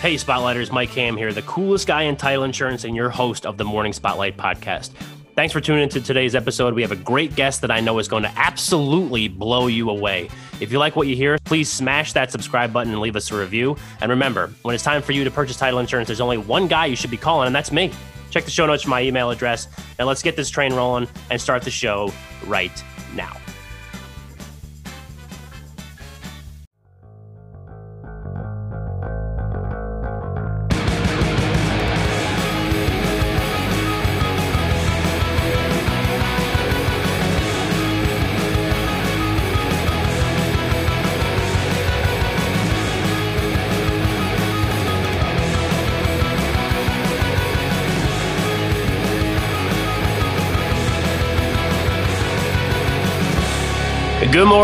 [0.00, 3.56] Hey, Spotlighters, Mike Ham here, the coolest guy in title insurance and your host of
[3.56, 4.92] the Morning Spotlight podcast.
[5.34, 6.72] Thanks for tuning into today's episode.
[6.72, 10.30] We have a great guest that I know is going to absolutely blow you away.
[10.60, 13.36] If you like what you hear, please smash that subscribe button and leave us a
[13.36, 13.76] review.
[14.00, 16.86] And remember, when it's time for you to purchase title insurance, there's only one guy
[16.86, 17.90] you should be calling, and that's me.
[18.30, 19.66] Check the show notes for my email address,
[19.98, 22.12] and let's get this train rolling and start the show
[22.46, 22.84] right
[23.16, 23.36] now.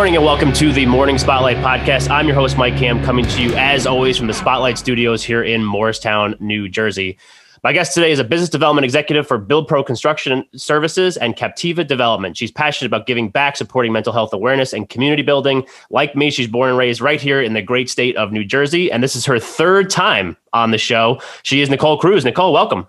[0.04, 2.10] Morning and welcome to the Morning Spotlight podcast.
[2.10, 5.42] I'm your host, Mike Ham, coming to you as always from the Spotlight Studios here
[5.42, 7.16] in Morristown, New Jersey.
[7.62, 11.86] My guest today is a business development executive for Build Pro Construction Services and Captiva
[11.86, 12.36] Development.
[12.36, 15.66] She's passionate about giving back, supporting mental health awareness, and community building.
[15.88, 18.92] Like me, she's born and raised right here in the great state of New Jersey,
[18.92, 21.18] and this is her third time on the show.
[21.44, 22.26] She is Nicole Cruz.
[22.26, 22.86] Nicole, welcome.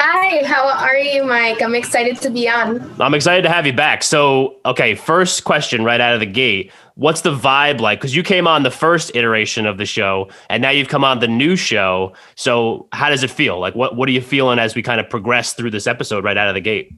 [0.00, 1.62] Hi, how are you, Mike?
[1.62, 3.00] I'm excited to be on.
[3.00, 4.02] I'm excited to have you back.
[4.02, 6.72] So, okay, first question right out of the gate.
[6.96, 8.00] What's the vibe like?
[8.00, 11.20] Because you came on the first iteration of the show and now you've come on
[11.20, 12.12] the new show.
[12.34, 13.60] So, how does it feel?
[13.60, 16.36] Like, what, what are you feeling as we kind of progress through this episode right
[16.36, 16.92] out of the gate?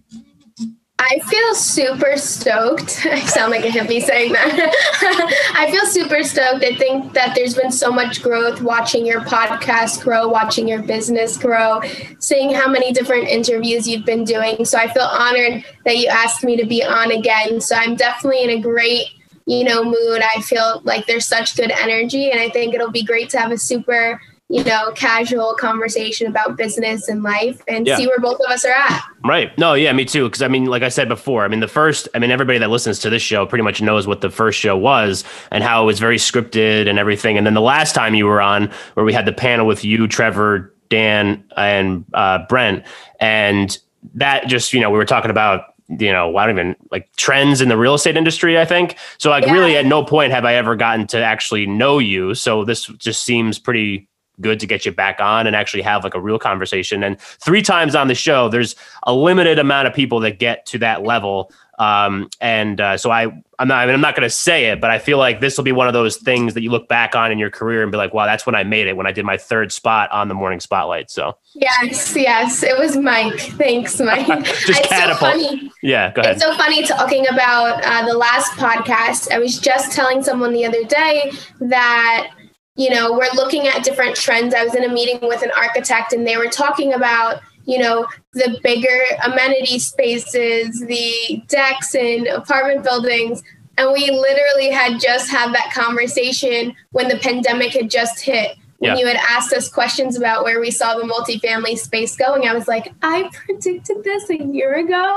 [0.99, 3.05] I feel super stoked.
[3.07, 5.53] I sound like a hippie saying that.
[5.55, 6.65] I feel super stoked.
[6.65, 11.37] I think that there's been so much growth watching your podcast grow, watching your business
[11.37, 11.83] grow,
[12.19, 14.65] seeing how many different interviews you've been doing.
[14.65, 17.61] So I feel honored that you asked me to be on again.
[17.61, 19.09] So I'm definitely in a great,
[19.45, 20.23] you know, mood.
[20.35, 23.53] I feel like there's such good energy and I think it'll be great to have
[23.53, 27.97] a super you know, casual conversation about business and life and yeah.
[27.97, 29.03] see where both of us are at.
[29.25, 29.57] Right.
[29.59, 30.29] No, yeah, me too.
[30.31, 32.71] Cause I mean, like I said before, I mean, the first, I mean, everybody that
[32.71, 35.87] listens to this show pretty much knows what the first show was and how it
[35.87, 37.37] was very scripted and everything.
[37.37, 40.07] And then the last time you were on, where we had the panel with you,
[40.07, 42.85] Trevor, Dan, and uh, Brent,
[43.19, 43.77] and
[44.15, 47.61] that just, you know, we were talking about you know, I don't even like trends
[47.61, 48.97] in the real estate industry, I think.
[49.19, 49.53] So like yeah.
[49.53, 52.35] really at no point have I ever gotten to actually know you.
[52.35, 54.09] So this just seems pretty
[54.41, 57.03] good to get you back on and actually have like a real conversation.
[57.03, 60.79] And three times on the show, there's a limited amount of people that get to
[60.79, 61.51] that level.
[61.79, 63.25] Um, and uh, so I,
[63.59, 65.57] I'm not, I mean, I'm not going to say it, but I feel like this
[65.57, 67.91] will be one of those things that you look back on in your career and
[67.91, 70.29] be like, wow, that's when I made it when I did my third spot on
[70.29, 71.11] the morning spotlight.
[71.11, 73.39] So yes, yes, it was Mike.
[73.39, 74.27] Thanks, Mike.
[74.27, 75.35] Just it's catapult.
[75.35, 75.71] So funny.
[75.83, 76.37] Yeah, go ahead.
[76.37, 79.31] It's so funny talking about uh, the last podcast.
[79.31, 82.31] I was just telling someone the other day that
[82.77, 84.55] you know, we're looking at different trends.
[84.55, 88.07] I was in a meeting with an architect and they were talking about, you know,
[88.35, 93.43] the bigger amenity spaces, the decks in apartment buildings.
[93.79, 98.97] And we literally had just had that conversation when the pandemic had just hit when
[98.97, 99.01] yeah.
[99.01, 102.69] you had asked us questions about where we saw the multifamily space going, I was
[102.69, 105.17] like, I predicted this a year ago.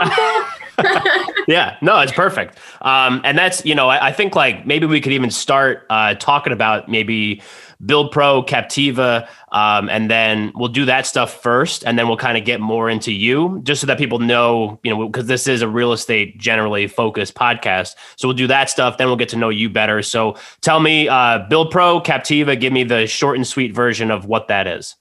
[1.47, 2.58] yeah, no, it's perfect.
[2.81, 6.16] Um, and that's, you know, I, I, think like maybe we could even start uh,
[6.16, 7.41] talking about maybe
[7.85, 12.38] Build Pro, Captiva, um, and then we'll do that stuff first, and then we'll kind
[12.38, 15.62] of get more into you, just so that people know, you know, because this is
[15.62, 17.95] a real estate generally focused podcast.
[18.17, 20.01] So we'll do that stuff, then we'll get to know you better.
[20.03, 24.25] So tell me, uh, Build Pro, Captiva, give me the short and sweet version of
[24.25, 24.96] what that is.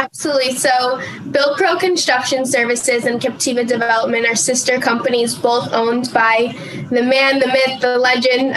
[0.00, 0.54] Absolutely.
[0.54, 0.98] So,
[1.30, 6.54] Build Pro Construction Services and Captiva Development are sister companies, both owned by
[6.90, 8.56] the man, the myth, the legend,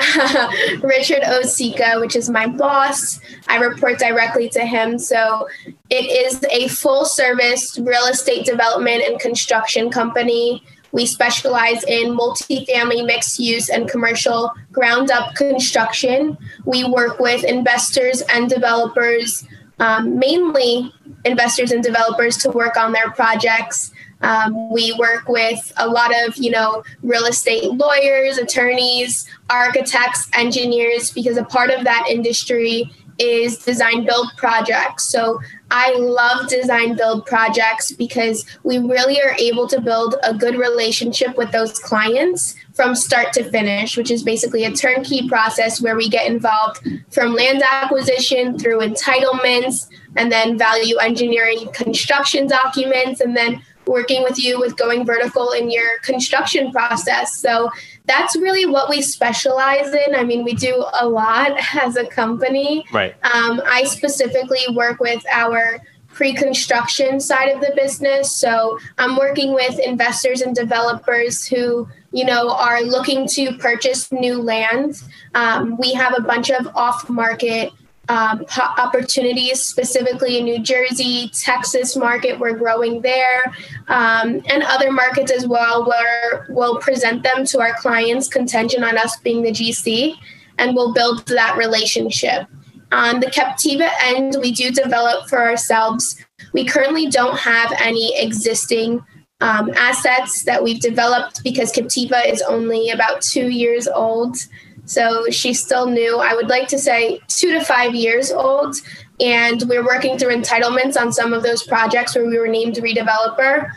[0.83, 3.19] Richard Osika, which is my boss.
[3.49, 4.97] I report directly to him.
[4.97, 5.49] So,
[5.89, 10.63] it is a full service real estate development and construction company.
[10.93, 16.37] We specialize in multifamily mixed use and commercial ground up construction.
[16.63, 19.45] We work with investors and developers
[19.79, 20.93] um, mainly
[21.25, 23.91] investors and developers to work on their projects.
[24.21, 31.11] Um, we work with a lot of, you know, real estate lawyers, attorneys, architects, engineers,
[31.11, 32.89] because a part of that industry
[33.19, 35.05] is design build projects.
[35.05, 35.39] So
[35.71, 41.37] I love design build projects because we really are able to build a good relationship
[41.37, 46.09] with those clients from start to finish, which is basically a turnkey process where we
[46.09, 53.21] get involved from land acquisition through entitlements and then value engineering construction documents.
[53.21, 57.37] And then working with you with going vertical in your construction process.
[57.37, 57.69] So
[58.05, 60.15] that's really what we specialize in.
[60.15, 62.85] I mean, we do a lot as a company.
[62.91, 63.15] Right.
[63.23, 68.31] Um, I specifically work with our pre-construction side of the business.
[68.31, 74.41] So I'm working with investors and developers who, you know, are looking to purchase new
[74.41, 75.01] land.
[75.33, 77.73] Um, we have a bunch of off-market
[78.09, 78.45] um,
[78.77, 82.37] opportunities, specifically in New Jersey, Texas market.
[82.37, 83.45] We're growing there,
[83.87, 88.97] um, and other markets as well, where we'll present them to our clients, contingent on
[88.97, 90.15] us being the GC,
[90.59, 92.47] and we'll build that relationship.
[92.91, 96.23] On the Captiva end, we do develop for ourselves.
[96.51, 99.03] We currently don't have any existing
[99.43, 104.37] um, assets that we've developed because Captiva is only about two years old.
[104.85, 106.17] So she's still new.
[106.19, 108.77] I would like to say two to five years old.
[109.19, 113.69] And we're working through entitlements on some of those projects where we were named redeveloper.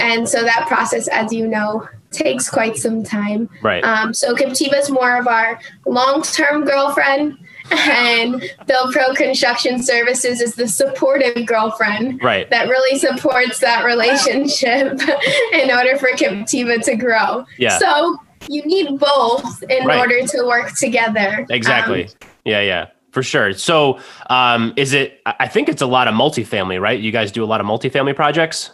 [0.00, 3.50] And so that process, as you know, takes quite some time.
[3.60, 3.84] Right.
[3.84, 7.36] Um, so Captiva is more of our long term girlfriend
[7.70, 12.48] and Build Pro Construction Services is the supportive girlfriend right.
[12.50, 15.00] that really supports that relationship
[15.52, 17.44] in order for Captiva to grow.
[17.58, 17.78] Yeah.
[17.78, 18.18] So
[18.48, 19.98] you need both in right.
[19.98, 21.46] order to work together.
[21.50, 22.04] Exactly.
[22.04, 22.10] Um,
[22.44, 22.86] yeah, yeah.
[23.12, 23.52] For sure.
[23.54, 25.20] So, um, is it?
[25.26, 26.98] I think it's a lot of multifamily, right?
[26.98, 28.70] You guys do a lot of multifamily projects.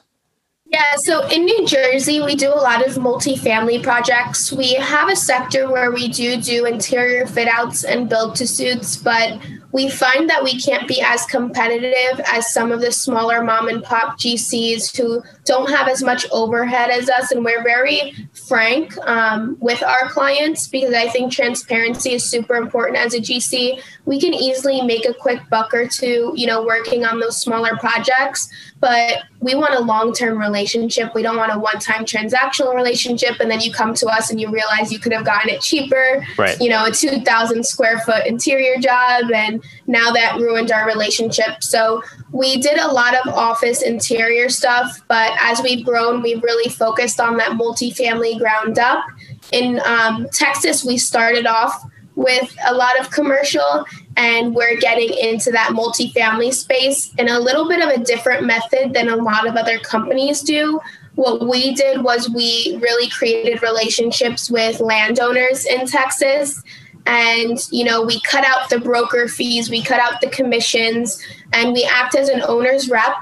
[0.69, 4.53] Yeah, so in New Jersey, we do a lot of multifamily projects.
[4.53, 8.97] We have a sector where we do do interior fit outs and build to suits,
[8.97, 9.39] but
[9.71, 13.83] we find that we can't be as competitive as some of the smaller mom and
[13.85, 17.31] pop GCs who don't have as much overhead as us.
[17.31, 22.97] And we're very frank um, with our clients because I think transparency is super important
[22.97, 23.81] as a GC.
[24.07, 27.77] We can easily make a quick buck or two, you know, working on those smaller
[27.77, 28.49] projects,
[28.81, 31.15] but we want a long term relationship.
[31.15, 33.41] We don't want a one time transactional relationship.
[33.41, 36.25] And then you come to us and you realize you could have gotten it cheaper,
[36.39, 36.61] right.
[36.61, 39.31] you know, a 2,000 square foot interior job.
[39.33, 41.63] And now that ruined our relationship.
[41.63, 42.03] So
[42.33, 47.21] we did a lot of office interior stuff, but as we've grown, we've really focused
[47.21, 49.05] on that multifamily ground up.
[49.53, 51.87] In um, Texas, we started off
[52.17, 53.85] with a lot of commercial
[54.17, 58.93] and we're getting into that multifamily space in a little bit of a different method
[58.95, 60.81] than a lot of other companies do.
[61.15, 66.63] What we did was we really created relationships with landowners in Texas
[67.07, 71.23] and you know we cut out the broker fees we cut out the commissions
[71.53, 73.15] and we act as an owner's rep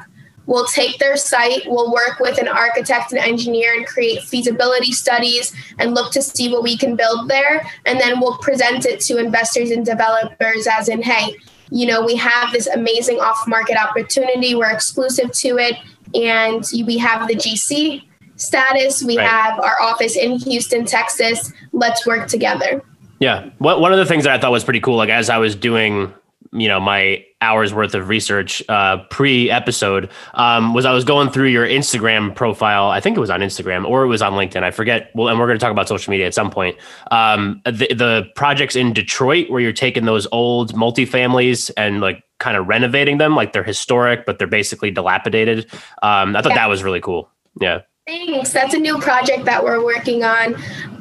[0.47, 1.63] we'll take their site.
[1.67, 6.51] We'll work with an architect and engineer and create feasibility studies and look to see
[6.51, 7.67] what we can build there.
[7.87, 11.37] And then we'll present it to investors and developers as in hey
[11.71, 14.55] you know we have this amazing off market opportunity.
[14.55, 15.77] We're exclusive to it.
[16.15, 18.05] And we have the gc
[18.37, 19.03] status.
[19.03, 19.27] We right.
[19.27, 21.53] have our office in houston texas.
[21.73, 22.83] Let's work together.
[23.19, 23.51] Yeah.
[23.59, 26.13] One of the things that I thought was pretty cool, like as I was doing,
[26.55, 31.31] you know, my hours worth of research uh, pre episode, um, was I was going
[31.31, 32.91] through your Instagram profile.
[32.91, 34.63] I think it was on Instagram or it was on LinkedIn.
[34.63, 35.11] I forget.
[35.15, 36.77] Well, and we're going to talk about social media at some point.
[37.11, 42.57] Um, the, the projects in Detroit where you're taking those old multifamilies and like kind
[42.57, 45.67] of renovating them, like they're historic, but they're basically dilapidated.
[46.03, 46.59] Um, I thought yeah.
[46.59, 47.29] that was really cool.
[47.61, 47.81] Yeah.
[48.07, 48.53] Thanks.
[48.53, 50.57] That's a new project that we're working on.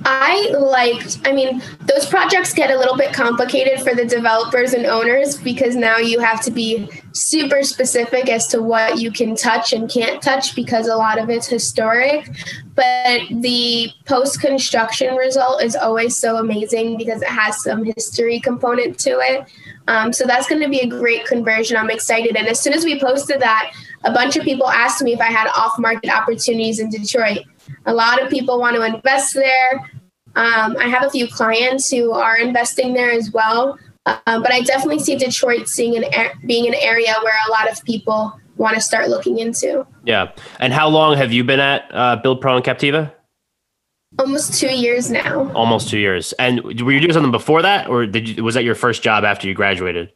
[0.05, 4.85] I liked, I mean, those projects get a little bit complicated for the developers and
[4.85, 9.73] owners because now you have to be super specific as to what you can touch
[9.73, 12.29] and can't touch because a lot of it's historic.
[12.73, 18.97] But the post construction result is always so amazing because it has some history component
[18.99, 19.45] to it.
[19.89, 21.75] Um, so that's going to be a great conversion.
[21.75, 22.37] I'm excited.
[22.37, 25.31] And as soon as we posted that, a bunch of people asked me if I
[25.31, 27.39] had off market opportunities in Detroit.
[27.85, 29.89] A lot of people want to invest there.
[30.35, 33.77] Um, I have a few clients who are investing there as well.
[34.05, 37.81] Uh, but I definitely see Detroit seeing an being an area where a lot of
[37.85, 39.87] people want to start looking into.
[40.03, 40.31] Yeah.
[40.59, 43.13] And how long have you been at uh, Build Pro and Captiva?
[44.19, 45.51] Almost two years now.
[45.53, 46.33] Almost two years.
[46.33, 49.23] And were you doing something before that, or did you, was that your first job
[49.23, 50.11] after you graduated?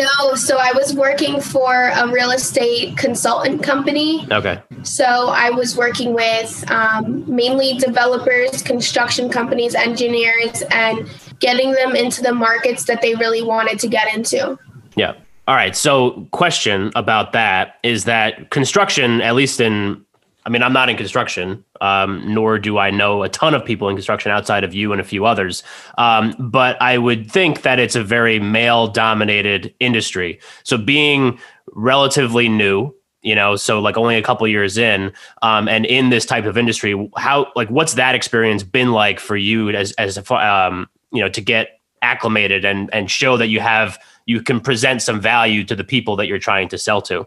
[0.00, 4.26] No, so I was working for a real estate consultant company.
[4.30, 4.62] Okay.
[4.82, 11.06] So I was working with um, mainly developers, construction companies, engineers, and
[11.40, 14.58] getting them into the markets that they really wanted to get into.
[14.96, 15.14] Yeah.
[15.46, 15.76] All right.
[15.76, 20.02] So, question about that is that construction, at least in
[20.50, 23.88] I mean, I'm not in construction, um, nor do I know a ton of people
[23.88, 25.62] in construction outside of you and a few others.
[25.96, 30.40] Um, but I would think that it's a very male dominated industry.
[30.64, 31.38] So being
[31.72, 32.92] relatively new
[33.22, 36.58] you know so like only a couple years in um, and in this type of
[36.58, 41.28] industry how like what's that experience been like for you as as um, you know
[41.28, 45.76] to get acclimated and and show that you have you can present some value to
[45.76, 47.24] the people that you're trying to sell to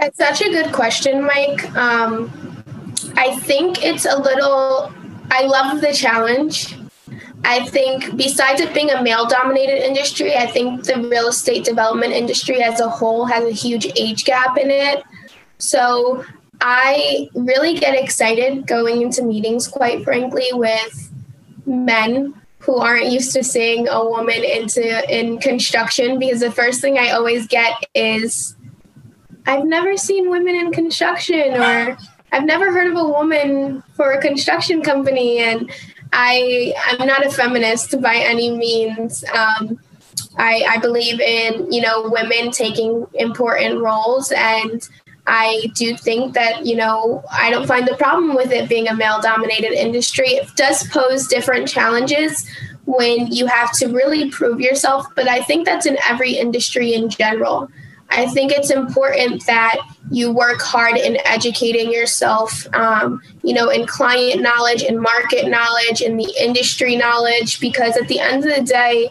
[0.00, 2.30] that's such a good question mike um,
[3.16, 4.92] i think it's a little
[5.30, 6.74] i love the challenge
[7.44, 12.12] I think besides it being a male dominated industry, I think the real estate development
[12.12, 15.02] industry as a whole has a huge age gap in it.
[15.58, 16.24] So
[16.60, 21.12] I really get excited going into meetings, quite frankly, with
[21.64, 26.98] men who aren't used to seeing a woman into in construction because the first thing
[26.98, 28.54] I always get is
[29.46, 31.96] I've never seen women in construction or
[32.32, 35.70] I've never heard of a woman for a construction company and
[36.12, 39.24] I I'm not a feminist by any means.
[39.34, 39.78] Um,
[40.36, 44.88] I, I believe in you know women taking important roles and
[45.26, 48.94] I do think that, you know, I don't find the problem with it being a
[48.94, 50.28] male dominated industry.
[50.30, 52.48] It does pose different challenges
[52.86, 57.08] when you have to really prove yourself, but I think that's in every industry in
[57.08, 57.70] general.
[58.10, 59.76] I think it's important that
[60.10, 66.00] you work hard in educating yourself, um, you know, in client knowledge, in market knowledge,
[66.00, 69.08] in the industry knowledge, because at the end of the day,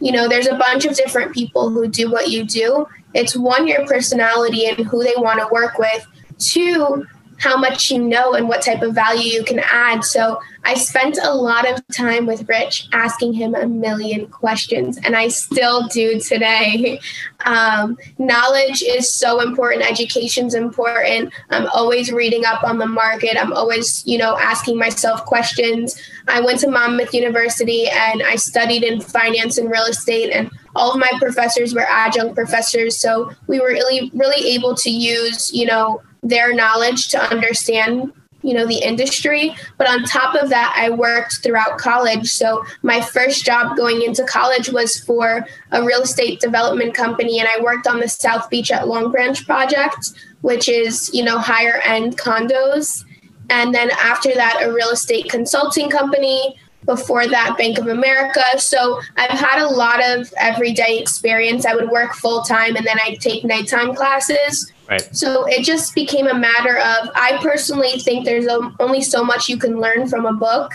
[0.00, 2.86] you know, there's a bunch of different people who do what you do.
[3.14, 6.06] It's one, your personality and who they want to work with.
[6.38, 7.06] Two,
[7.42, 10.04] how much you know and what type of value you can add.
[10.04, 15.16] So I spent a lot of time with Rich asking him a million questions, and
[15.16, 17.00] I still do today.
[17.44, 19.82] Um, knowledge is so important.
[19.82, 21.32] Education's important.
[21.50, 23.36] I'm always reading up on the market.
[23.36, 26.00] I'm always, you know, asking myself questions.
[26.28, 30.92] I went to Monmouth University and I studied in finance and real estate, and all
[30.92, 32.96] of my professors were adjunct professors.
[32.96, 38.12] So we were really, really able to use, you know, their knowledge to understand
[38.42, 39.54] you know the industry.
[39.78, 42.28] But on top of that i worked throughout college.
[42.28, 47.48] So my first job going into college was for a real estate development company and
[47.48, 51.80] i worked on the south beach at long branch project which is you know higher
[51.84, 53.04] end condos.
[53.50, 58.42] And then after that a real estate consulting company before that bank of america.
[58.58, 61.64] So i've had a lot of everyday experience.
[61.64, 65.16] I would work full time and then i'd take nighttime classes Right.
[65.16, 68.46] So it just became a matter of I personally think there's
[68.78, 70.72] only so much you can learn from a book.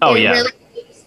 [0.00, 0.32] Oh yeah.
[0.32, 0.52] Really,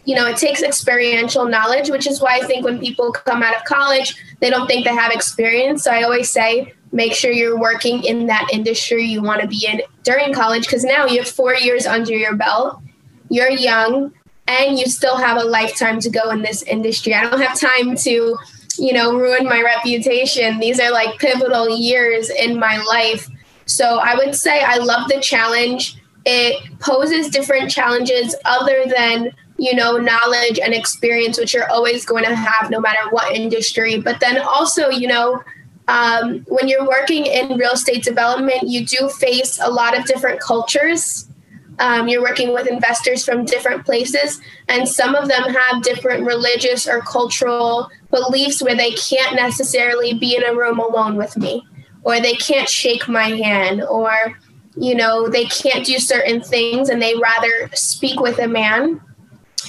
[0.04, 3.56] you know, it takes experiential knowledge, which is why I think when people come out
[3.56, 5.84] of college, they don't think they have experience.
[5.84, 9.66] So I always say make sure you're working in that industry you want to be
[9.66, 12.82] in during college because now you have 4 years under your belt.
[13.30, 14.12] You're young
[14.48, 17.14] and you still have a lifetime to go in this industry.
[17.14, 18.38] I don't have time to
[18.80, 20.60] you know, ruin my reputation.
[20.60, 23.28] These are like pivotal years in my life.
[23.66, 25.96] So I would say I love the challenge.
[26.26, 32.24] It poses different challenges other than, you know, knowledge and experience, which you're always going
[32.26, 34.00] to have no matter what industry.
[34.00, 35.42] But then also, you know,
[35.88, 40.40] um, when you're working in real estate development, you do face a lot of different
[40.40, 41.29] cultures
[41.80, 46.88] um, you're working with investors from different places, and some of them have different religious
[46.88, 51.66] or cultural beliefs where they can't necessarily be in a room alone with me,
[52.04, 54.12] or they can't shake my hand, or
[54.76, 59.00] you know they can't do certain things, and they rather speak with a man.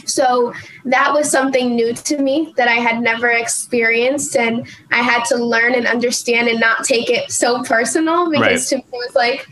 [0.06, 0.52] So
[0.86, 5.36] that was something new to me that I had never experienced, and I had to
[5.36, 8.80] learn and understand and not take it so personal because right.
[8.80, 9.46] to me it was like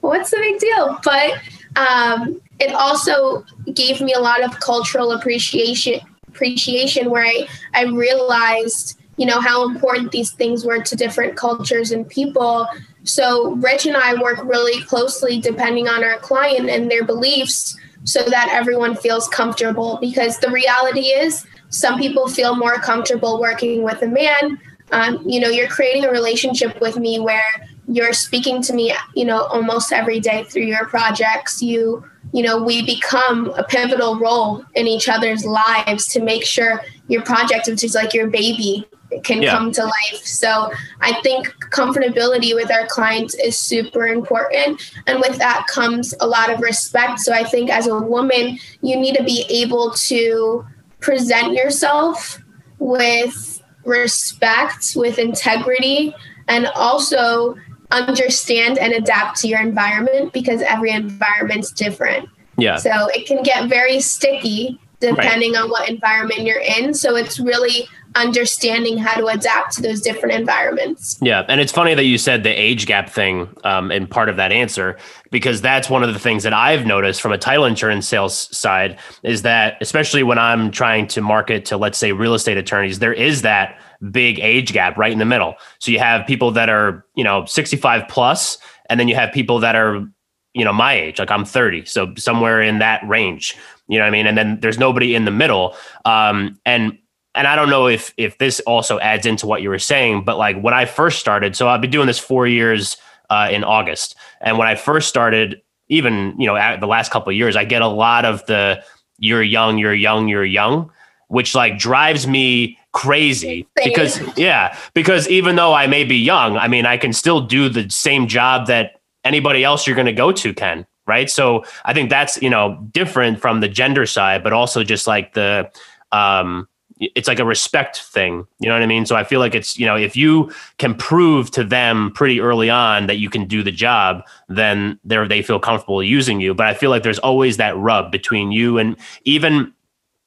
[0.00, 0.98] what's the big deal?
[1.04, 1.32] But
[1.76, 8.98] um, it also gave me a lot of cultural appreciation appreciation where I, I realized
[9.16, 12.68] you know how important these things were to different cultures and people
[13.02, 18.22] so rich and i work really closely depending on our client and their beliefs so
[18.22, 24.00] that everyone feels comfortable because the reality is some people feel more comfortable working with
[24.02, 24.58] a man
[24.92, 27.42] um, you know you're creating a relationship with me where
[27.88, 31.62] you're speaking to me you know almost every day through your projects.
[31.62, 36.82] You you know we become a pivotal role in each other's lives to make sure
[37.08, 38.86] your project which is like your baby
[39.24, 39.52] can yeah.
[39.52, 40.20] come to life.
[40.24, 44.92] So i think comfortability with our clients is super important.
[45.06, 47.20] And with that comes a lot of respect.
[47.20, 50.66] So i think as a woman you need to be able to
[51.00, 52.38] present yourself
[52.78, 56.14] with respect with integrity
[56.48, 57.56] and also
[57.90, 62.28] understand and adapt to your environment because every environment's different.
[62.56, 62.76] Yeah.
[62.76, 65.62] So it can get very sticky depending right.
[65.62, 66.92] on what environment you're in.
[66.92, 71.18] So it's really understanding how to adapt to those different environments.
[71.22, 71.44] Yeah.
[71.48, 74.50] And it's funny that you said the age gap thing um, in part of that
[74.50, 74.98] answer,
[75.30, 78.98] because that's one of the things that I've noticed from a title insurance sales side
[79.22, 83.12] is that, especially when I'm trying to market to, let's say, real estate attorneys, there
[83.12, 83.78] is that
[84.10, 85.54] big age gap right in the middle.
[85.78, 89.58] So you have people that are, you know, 65 plus, and then you have people
[89.60, 90.06] that are,
[90.54, 91.84] you know, my age, like I'm 30.
[91.84, 93.56] So somewhere in that range,
[93.88, 94.26] you know what I mean?
[94.26, 95.76] And then there's nobody in the middle.
[96.04, 96.98] Um, and,
[97.34, 100.38] and I don't know if if this also adds into what you were saying, but
[100.38, 102.96] like when I first started, so I've been doing this four years
[103.30, 107.36] uh, in August, and when I first started, even you know the last couple of
[107.36, 108.82] years, I get a lot of the
[109.18, 110.90] "you're young, you're young, you're young,"
[111.28, 116.66] which like drives me crazy because yeah because even though i may be young i
[116.66, 120.32] mean i can still do the same job that anybody else you're going to go
[120.32, 121.30] to can right?
[121.30, 125.32] So i think that's you know different from the gender side but also just like
[125.32, 125.68] the
[126.12, 126.68] um
[127.00, 129.06] it's like a respect thing you know what i mean?
[129.06, 132.70] So i feel like it's you know if you can prove to them pretty early
[132.70, 136.54] on that you can do the job then they they feel comfortable using you.
[136.54, 139.72] But i feel like there's always that rub between you and even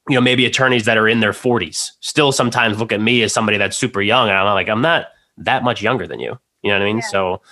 [0.08, 3.32] you know, maybe attorneys that are in their 40s still sometimes look at me as
[3.32, 4.28] somebody that's super young.
[4.28, 5.06] And I'm like, I'm not
[5.38, 6.38] that much younger than you.
[6.62, 6.98] You know what I mean?
[6.98, 7.06] Yeah.
[7.06, 7.42] So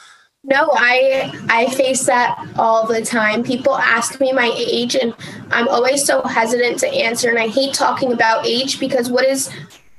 [0.42, 3.44] no, I I face that all the time.
[3.44, 5.14] People ask me my age and
[5.50, 9.50] I'm always so hesitant to answer and I hate talking about age because what is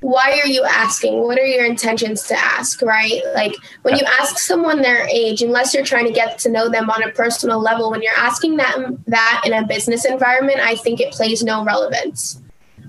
[0.02, 1.22] why are you asking?
[1.22, 3.22] What are your intentions to ask, right?
[3.34, 6.90] Like when you ask someone their age, unless you're trying to get to know them
[6.90, 11.00] on a personal level, when you're asking that that in a business environment, I think
[11.00, 12.40] it plays no relevance.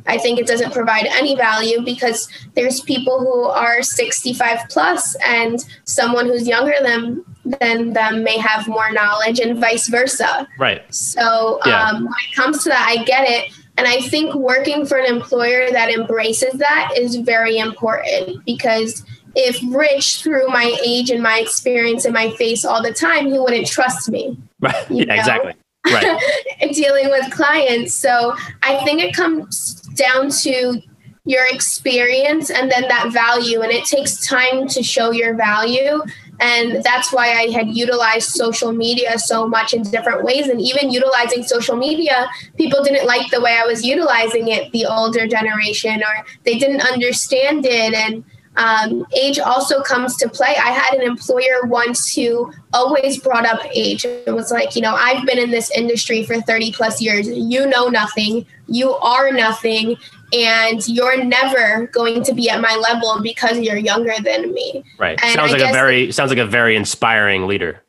[0.06, 5.64] I think it doesn't provide any value because there's people who are 65 plus and
[5.86, 7.24] someone who's younger than
[7.60, 10.48] than them may have more knowledge and vice versa.
[10.58, 10.82] Right.
[10.94, 11.90] So yeah.
[11.90, 13.54] um, when it comes to that, I get it.
[13.78, 19.04] And I think working for an employer that embraces that is very important because
[19.36, 23.40] if Rich, through my age and my experience in my face all the time, he
[23.40, 24.38] wouldn't trust me.
[24.64, 24.90] Right.
[24.90, 25.14] yeah, know?
[25.16, 25.54] exactly.
[25.86, 26.18] Right.
[26.74, 27.94] dealing with clients.
[27.94, 30.82] So I think it comes down to
[31.26, 33.60] your experience and then that value.
[33.60, 36.02] And it takes time to show your value.
[36.40, 40.48] And that's why I had utilized social media so much in different ways.
[40.48, 44.86] And even utilizing social media, people didn't like the way I was utilizing it, the
[44.86, 47.94] older generation, or they didn't understand it.
[47.94, 48.24] And
[48.56, 50.56] um, age also comes to play.
[50.56, 54.06] I had an employer once who always brought up age.
[54.06, 57.28] It was like, you know, I've been in this industry for 30 plus years.
[57.28, 58.46] You know nothing.
[58.68, 59.98] You are nothing.
[60.34, 64.84] And you're never going to be at my level because you're younger than me.
[64.98, 65.20] Right.
[65.24, 67.84] And sounds I like a very sounds like a very inspiring leader.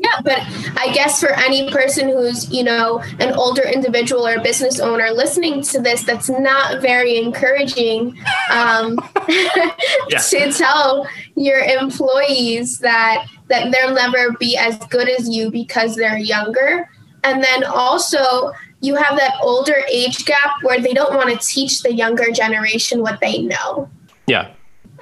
[0.00, 0.38] Yeah, but
[0.78, 5.10] I guess for any person who's, you know, an older individual or a business owner
[5.10, 8.18] listening to this, that's not very encouraging
[8.50, 15.96] um, to tell your employees that that they'll never be as good as you because
[15.96, 16.88] they're younger.
[17.22, 21.82] And then also you have that older age gap where they don't want to teach
[21.82, 23.90] the younger generation what they know.
[24.26, 24.52] Yeah.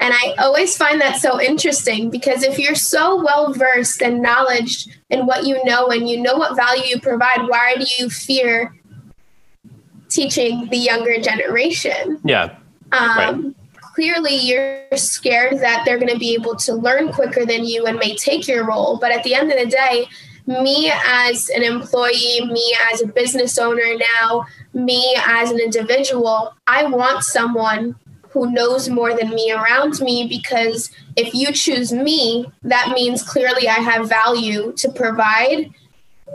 [0.01, 4.87] And I always find that so interesting because if you're so well versed and knowledge
[5.11, 8.77] in what you know and you know what value you provide, why do you fear
[10.09, 12.21] teaching the younger generation?
[12.25, 12.57] Yeah.
[12.93, 13.55] Um, right.
[13.95, 17.99] Clearly, you're scared that they're going to be able to learn quicker than you and
[17.99, 18.99] may take your role.
[19.01, 20.07] But at the end of the day,
[20.49, 26.85] me as an employee, me as a business owner now, me as an individual, I
[26.87, 27.97] want someone
[28.31, 33.69] who knows more than me around me because if you choose me, that means clearly
[33.69, 35.71] I have value to provide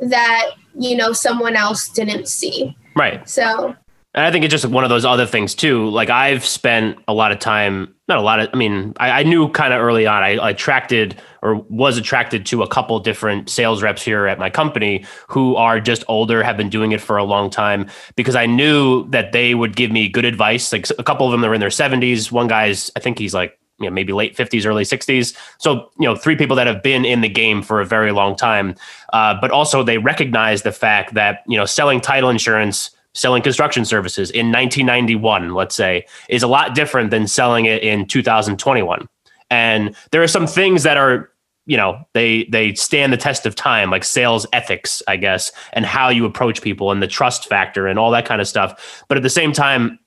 [0.02, 0.45] that,
[0.78, 2.78] you know, someone else didn't see.
[2.95, 3.28] Right.
[3.28, 3.76] So
[4.15, 5.89] I think it's just one of those other things too.
[5.89, 9.23] Like I've spent a lot of time, not a lot of, I mean, I, I
[9.23, 13.49] knew kind of early on, I, I, attracted or was attracted to a couple different
[13.49, 17.17] sales reps here at my company who are just older, have been doing it for
[17.17, 20.71] a long time because I knew that they would give me good advice.
[20.71, 22.32] Like a couple of them are in their 70s.
[22.32, 25.36] One guy's, I think he's like, you know, maybe late 50s, early 60s.
[25.58, 28.36] So, you know, three people that have been in the game for a very long
[28.36, 28.76] time.
[29.12, 33.86] Uh, but also they recognize the fact that, you know, selling title insurance selling construction
[33.86, 39.08] services in 1991, let's say, is a lot different than selling it in 2021.
[39.49, 41.30] And there are some things that are,
[41.65, 45.86] you know, they they stand the test of time, like sales ethics, I guess, and
[45.86, 49.04] how you approach people and the trust factor and all that kind of stuff.
[49.08, 49.99] But at the same time,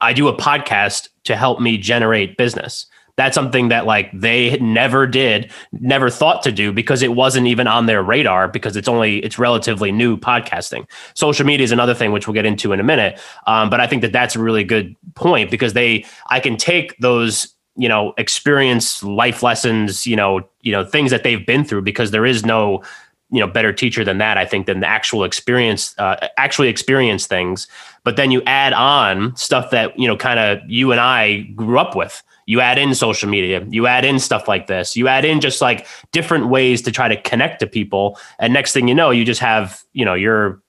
[0.00, 5.06] I do a podcast to help me generate business That's something that like they never
[5.06, 9.18] did, never thought to do because it wasn't even on their radar because it's only
[9.18, 10.86] it's relatively new podcasting.
[11.14, 13.18] Social media is another thing which we'll get into in a minute.
[13.46, 16.96] Um, but I think that that's a really good point because they I can take
[16.98, 21.82] those you know experience life lessons you know you know things that they've been through
[21.82, 22.82] because there is no
[23.30, 27.26] you know better teacher than that i think than the actual experience uh, actually experience
[27.26, 27.66] things
[28.02, 31.78] but then you add on stuff that you know kind of you and i grew
[31.78, 35.24] up with you add in social media you add in stuff like this you add
[35.24, 38.94] in just like different ways to try to connect to people and next thing you
[38.94, 40.62] know you just have you know you're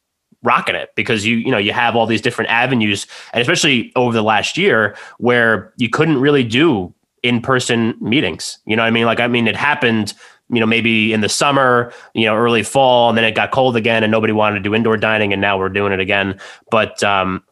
[0.44, 4.14] rocking it because you you know you have all these different avenues and especially over
[4.14, 9.06] the last year where you couldn't really do in-person meetings you know what i mean
[9.06, 10.14] like i mean it happened
[10.50, 13.76] you know, maybe in the summer, you know, early fall, and then it got cold
[13.76, 16.40] again, and nobody wanted to do indoor dining, and now we're doing it again.
[16.72, 17.44] But um,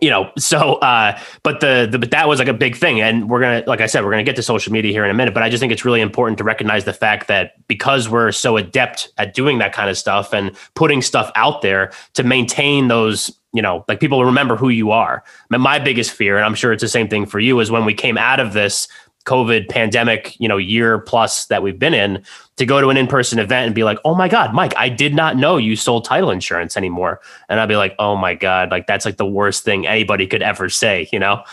[0.00, 3.28] you know, so uh, but the, the but that was like a big thing, and
[3.28, 5.34] we're gonna, like I said, we're gonna get to social media here in a minute.
[5.34, 8.56] But I just think it's really important to recognize the fact that because we're so
[8.56, 13.38] adept at doing that kind of stuff and putting stuff out there to maintain those
[13.54, 15.24] you know, like people remember who you are.
[15.48, 17.94] My biggest fear, and I'm sure it's the same thing for you, is when we
[17.94, 18.88] came out of this
[19.28, 22.24] COVID pandemic, you know, year plus that we've been in
[22.56, 25.14] to go to an in-person event and be like, "Oh my god, Mike, I did
[25.14, 28.86] not know you sold title insurance anymore." And I'd be like, "Oh my god, like
[28.86, 31.44] that's like the worst thing anybody could ever say," you know?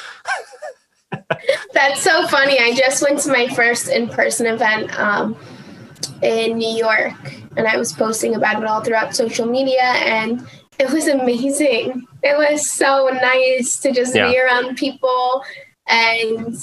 [1.74, 2.60] that's so funny.
[2.60, 5.36] I just went to my first in-person event um,
[6.22, 10.48] in New York and I was posting about it all throughout social media and
[10.80, 12.06] it was amazing.
[12.24, 14.30] It was so nice to just yeah.
[14.30, 15.44] be around people
[15.88, 16.58] and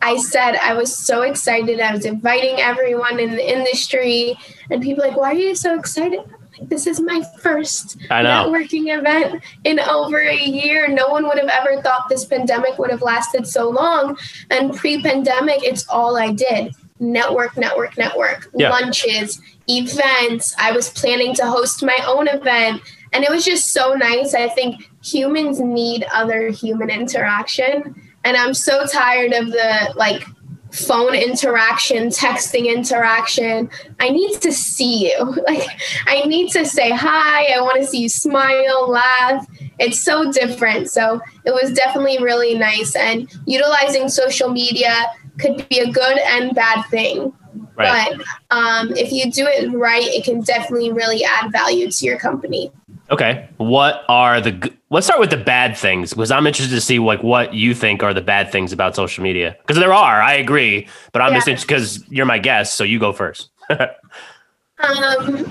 [0.00, 1.80] I said I was so excited.
[1.80, 4.38] I was inviting everyone in the industry,
[4.70, 6.20] and people like, "Why are you so excited?"
[6.58, 10.88] Like, this is my first networking event in over a year.
[10.88, 14.16] No one would have ever thought this pandemic would have lasted so long.
[14.50, 18.70] And pre-pandemic, it's all I did: network, network, network, yeah.
[18.70, 20.54] lunches, events.
[20.58, 22.82] I was planning to host my own event,
[23.12, 24.34] and it was just so nice.
[24.34, 27.94] I think humans need other human interaction
[28.28, 30.22] and I'm so tired of the like
[30.70, 33.70] phone interaction, texting interaction.
[34.00, 35.36] I need to see you.
[35.48, 35.66] Like
[36.06, 37.54] I need to say hi.
[37.56, 39.46] I want to see you smile, laugh.
[39.78, 40.90] It's so different.
[40.90, 44.92] So it was definitely really nice and utilizing social media
[45.40, 47.32] could be a good and bad thing.
[47.76, 48.14] Right.
[48.14, 52.18] But um, if you do it right, it can definitely really add value to your
[52.18, 52.72] company.
[53.10, 53.48] Okay.
[53.56, 57.22] What are the Let's start with the bad things because I'm interested to see like
[57.22, 60.22] what you think are the bad things about social media because there are.
[60.22, 61.38] I agree, but I'm yeah.
[61.38, 63.50] just interested because you're my guest, so you go first.
[63.68, 65.44] um,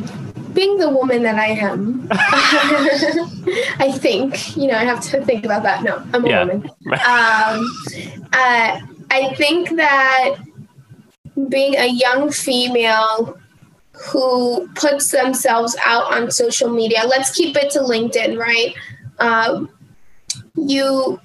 [0.54, 5.62] being the woman that I am, I think you know I have to think about
[5.64, 5.84] that.
[5.84, 6.44] No, I'm a yeah.
[6.44, 6.64] woman.
[6.88, 8.80] um, uh,
[9.12, 10.38] I think that
[11.48, 13.38] being a young female
[14.06, 17.02] who puts themselves out on social media.
[17.08, 18.76] Let's keep it to LinkedIn, right?
[19.20, 19.70] Um,
[20.56, 21.20] you,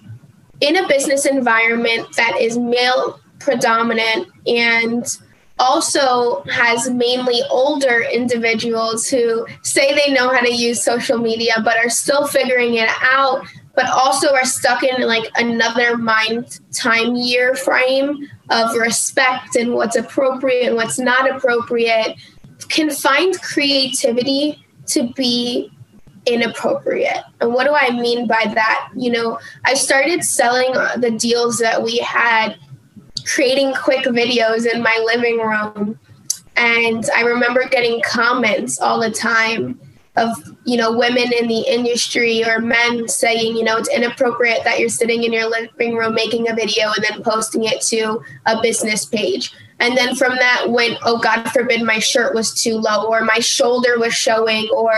[0.61, 5.18] in a business environment that is male predominant and
[5.58, 11.76] also has mainly older individuals who say they know how to use social media but
[11.76, 17.54] are still figuring it out but also are stuck in like another mind time year
[17.54, 22.16] frame of respect and what's appropriate and what's not appropriate
[22.72, 25.70] can find creativity to be
[26.26, 27.22] inappropriate.
[27.40, 28.90] And what do I mean by that?
[28.96, 32.56] You know, I started selling the deals that we had,
[33.24, 35.98] creating quick videos in my living room.
[36.56, 39.80] And I remember getting comments all the time
[40.16, 40.28] of,
[40.64, 44.88] you know, women in the industry or men saying, you know, it's inappropriate that you're
[44.88, 49.04] sitting in your living room making a video and then posting it to a business
[49.06, 49.54] page.
[49.80, 53.40] And then from that went, oh, God forbid my shirt was too low or my
[53.40, 54.94] shoulder was showing or,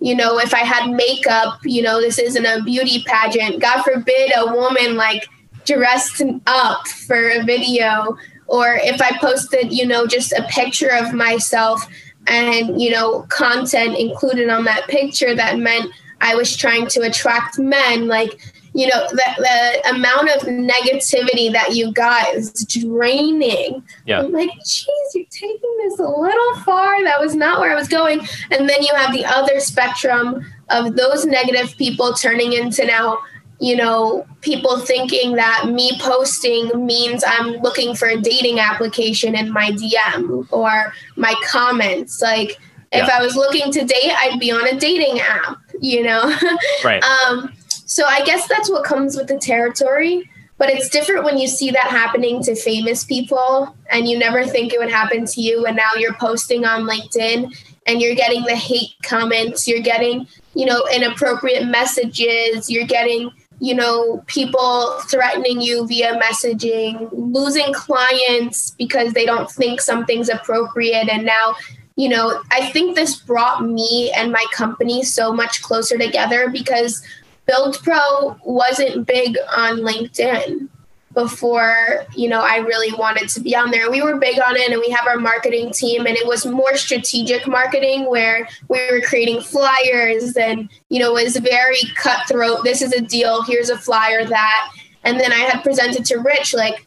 [0.00, 3.60] you know, if I had makeup, you know, this isn't a beauty pageant.
[3.60, 5.26] God forbid a woman like
[5.64, 8.16] dressed up for a video.
[8.46, 11.86] Or if I posted, you know, just a picture of myself
[12.26, 17.58] and, you know, content included on that picture that meant I was trying to attract
[17.58, 18.40] men, like,
[18.74, 23.82] you know the, the amount of negativity that you got is draining.
[24.06, 24.20] Yeah.
[24.20, 27.02] I'm like geez you're taking this a little far.
[27.04, 28.20] That was not where i was going.
[28.50, 33.18] And then you have the other spectrum of those negative people turning into now
[33.60, 39.52] you know people thinking that me posting means i'm looking for a dating application in
[39.52, 42.22] my dm or my comments.
[42.22, 42.58] Like
[42.90, 46.34] if i was looking to date i'd be on a dating app you know?
[46.84, 47.02] Right.
[47.02, 47.52] Um
[47.86, 50.28] so I guess that's what comes with the territory.
[50.58, 54.72] but it's different when you see that happening to famous people and you never think
[54.72, 57.52] it would happen to you and now you're posting on linkedin
[57.86, 63.74] and you're getting the hate comments you're getting you know inappropriate messages you're getting you
[63.74, 71.24] know people threatening you via messaging losing clients because they don't think something's appropriate and
[71.24, 71.54] now
[71.96, 77.02] you know i think this brought me and my company so much closer together because
[77.46, 80.68] build pro wasn't big on linkedin
[81.14, 83.90] before you know i really wanted to be on there.
[83.90, 86.76] We were big on it and we have our marketing team and it was more
[86.76, 92.64] strategic marketing where we were creating flyers and you know it was very cutthroat.
[92.64, 93.42] This is a deal.
[93.42, 94.72] Here's a flyer that.
[95.04, 96.86] And then i had presented to rich like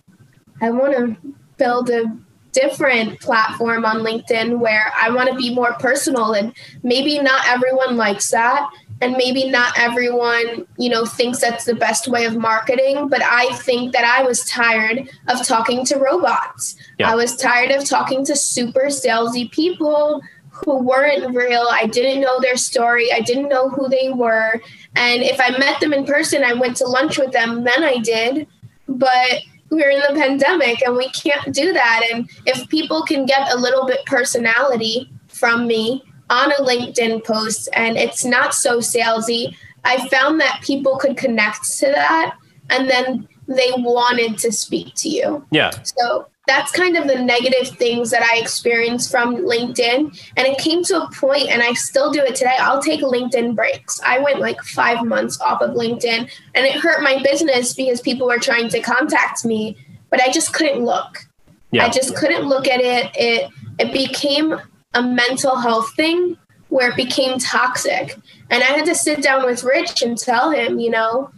[0.61, 2.05] i want to build a
[2.53, 7.97] different platform on linkedin where i want to be more personal and maybe not everyone
[7.97, 8.69] likes that
[9.01, 13.53] and maybe not everyone you know thinks that's the best way of marketing but i
[13.57, 16.75] think that i was tired of talking to robots.
[16.97, 17.11] Yeah.
[17.11, 20.21] i was tired of talking to super salesy people
[20.63, 21.67] who weren't real.
[21.69, 23.11] I didn't know their story.
[23.11, 24.61] I didn't know who they were.
[24.95, 27.97] And if i met them in person i went to lunch with them then i
[27.97, 28.47] did.
[28.87, 32.07] But we're in the pandemic and we can't do that.
[32.11, 37.69] And if people can get a little bit personality from me on a LinkedIn post
[37.73, 42.35] and it's not so salesy, I found that people could connect to that
[42.69, 45.45] and then they wanted to speak to you.
[45.51, 45.71] Yeah.
[45.83, 50.31] So that's kind of the negative things that I experienced from LinkedIn.
[50.37, 52.55] And it came to a point, and I still do it today.
[52.59, 53.99] I'll take LinkedIn breaks.
[54.05, 58.27] I went like five months off of LinkedIn, and it hurt my business because people
[58.27, 59.77] were trying to contact me,
[60.09, 61.25] but I just couldn't look.
[61.71, 61.85] Yeah.
[61.85, 63.11] I just couldn't look at it.
[63.15, 64.59] It it became
[64.95, 66.37] a mental health thing
[66.69, 68.17] where it became toxic.
[68.49, 71.31] And I had to sit down with Rich and tell him, you know,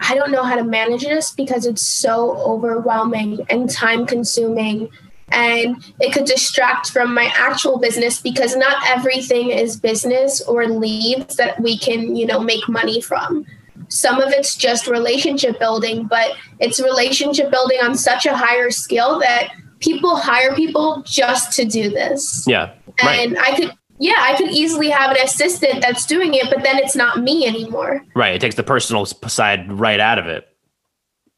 [0.00, 4.90] I don't know how to manage this because it's so overwhelming and time consuming.
[5.32, 11.36] And it could distract from my actual business because not everything is business or leads
[11.36, 13.46] that we can, you know, make money from.
[13.88, 19.18] Some of it's just relationship building, but it's relationship building on such a higher scale
[19.20, 22.44] that people hire people just to do this.
[22.46, 22.72] Yeah.
[23.02, 23.52] And right.
[23.52, 26.96] I could yeah, I could easily have an assistant that's doing it, but then it's
[26.96, 28.02] not me anymore.
[28.14, 28.34] Right.
[28.34, 30.48] It takes the personal side right out of it.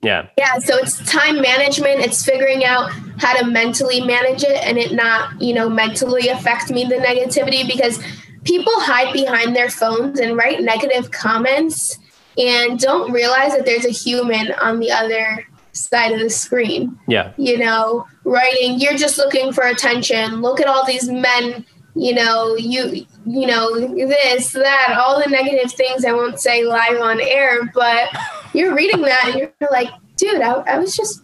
[0.00, 0.28] Yeah.
[0.38, 0.58] Yeah.
[0.58, 2.00] So it's time management.
[2.00, 6.70] It's figuring out how to mentally manage it and it not, you know, mentally affect
[6.70, 8.00] me the negativity because
[8.44, 11.98] people hide behind their phones and write negative comments
[12.38, 16.98] and don't realize that there's a human on the other side of the screen.
[17.08, 17.32] Yeah.
[17.36, 20.40] You know, writing, you're just looking for attention.
[20.40, 25.72] Look at all these men, you know, you you know, this, that, all the negative
[25.72, 28.08] things I won't say live on air, but
[28.52, 31.22] you're reading that and you're like, dude, I, I was just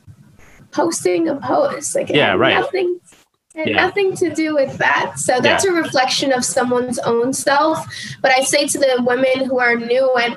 [0.70, 1.94] posting a post.
[1.94, 2.54] Like yeah, right.
[2.54, 3.00] nothing
[3.54, 3.76] yeah.
[3.86, 5.18] nothing to do with that.
[5.18, 5.72] So that's yeah.
[5.72, 7.86] a reflection of someone's own self.
[8.20, 10.36] But I say to the women who are new and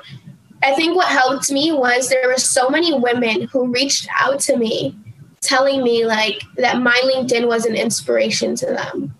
[0.64, 4.56] I think what helped me was there were so many women who reached out to
[4.56, 4.96] me
[5.42, 9.14] telling me like that my LinkedIn was an inspiration to them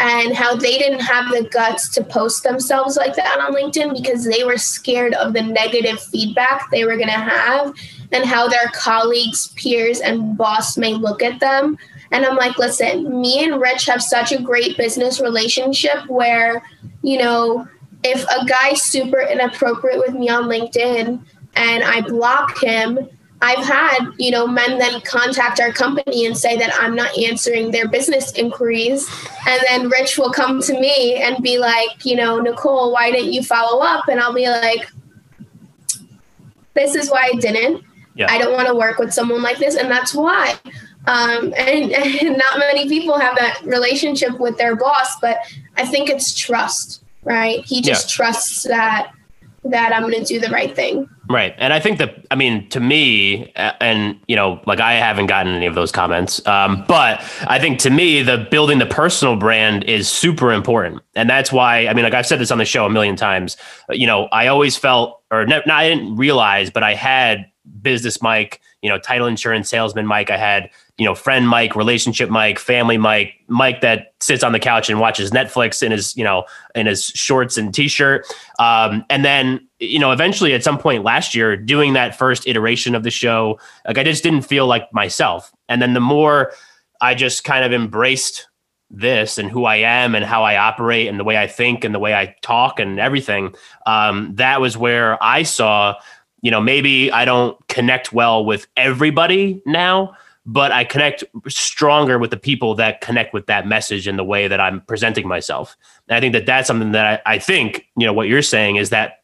[0.00, 4.24] and how they didn't have the guts to post themselves like that on LinkedIn because
[4.24, 7.74] they were scared of the negative feedback they were going to have
[8.10, 11.78] and how their colleagues, peers, and boss may look at them.
[12.10, 16.64] And I'm like, listen, me and Rich have such a great business relationship where,
[17.02, 17.68] you know,
[18.02, 21.22] if a guy's super inappropriate with me on LinkedIn
[21.54, 22.98] and I block him,
[23.42, 27.70] I've had, you know, men then contact our company and say that I'm not answering
[27.70, 29.08] their business inquiries.
[29.48, 33.32] And then Rich will come to me and be like, you know, Nicole, why didn't
[33.32, 34.08] you follow up?
[34.08, 34.90] And I'll be like,
[36.74, 37.82] this is why I didn't.
[38.14, 38.26] Yeah.
[38.30, 39.76] I don't want to work with someone like this.
[39.76, 40.56] And that's why.
[41.06, 45.38] Um, and, and not many people have that relationship with their boss, but
[45.76, 47.64] I think it's trust right?
[47.64, 48.16] He just yeah.
[48.16, 49.12] trusts that
[49.64, 51.08] that I'm going to do the right thing.
[51.28, 51.54] Right.
[51.58, 55.54] And I think that, I mean, to me, and, you know, like I haven't gotten
[55.54, 59.84] any of those comments, um, but I think to me, the building the personal brand
[59.84, 61.02] is super important.
[61.14, 63.56] And that's why, I mean, like I've said this on the show a million times,
[63.90, 67.46] you know, I always felt, or not, I didn't realize, but I had
[67.82, 70.30] business Mike, you know, title insurance salesman Mike.
[70.30, 70.70] I had
[71.00, 75.00] you know, friend Mike, relationship Mike, family Mike, Mike that sits on the couch and
[75.00, 78.26] watches Netflix in his, you know, in his shorts and t-shirt.
[78.58, 82.94] Um, and then, you know, eventually at some point last year, doing that first iteration
[82.94, 85.50] of the show, like I just didn't feel like myself.
[85.70, 86.52] And then the more
[87.00, 88.46] I just kind of embraced
[88.90, 91.94] this and who I am and how I operate and the way I think and
[91.94, 93.54] the way I talk and everything,
[93.86, 95.94] um, that was where I saw
[96.42, 102.30] you know, maybe I don't connect well with everybody now, but I connect stronger with
[102.30, 105.76] the people that connect with that message and the way that I'm presenting myself.
[106.08, 108.76] And I think that that's something that I, I think, you know, what you're saying
[108.76, 109.18] is that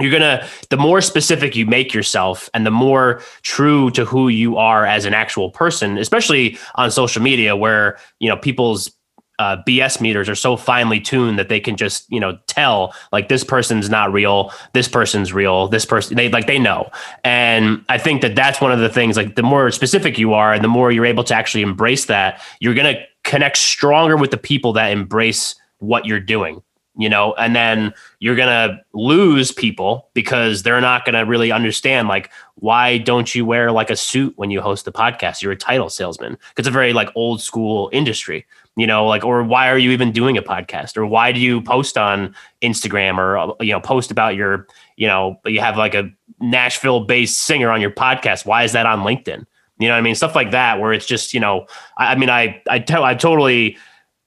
[0.00, 4.56] you're gonna the more specific you make yourself and the more true to who you
[4.56, 8.92] are as an actual person especially on social media where you know people's
[9.38, 13.28] uh, BS meters are so finely tuned that they can just you know tell like
[13.28, 16.90] this person's not real, this person's real, this person they like they know,
[17.24, 20.52] and I think that that's one of the things like the more specific you are
[20.52, 24.38] and the more you're able to actually embrace that, you're gonna connect stronger with the
[24.38, 26.62] people that embrace what you're doing
[26.98, 32.28] you know, and then you're to lose people because they're not to really understand like
[32.56, 35.40] why don't you wear like a suit when you host the podcast?
[35.40, 36.36] You're a title salesman.
[36.56, 38.44] It's a very like old school industry,
[38.78, 41.60] you know, like or why are you even doing a podcast or why do you
[41.60, 46.08] post on Instagram or you know post about your, you know, you have like a
[46.40, 48.46] Nashville based singer on your podcast.
[48.46, 49.44] Why is that on LinkedIn?
[49.80, 50.14] You know I mean?
[50.14, 51.66] Stuff like that where it's just, you know,
[51.98, 53.76] I, I mean I I tell I totally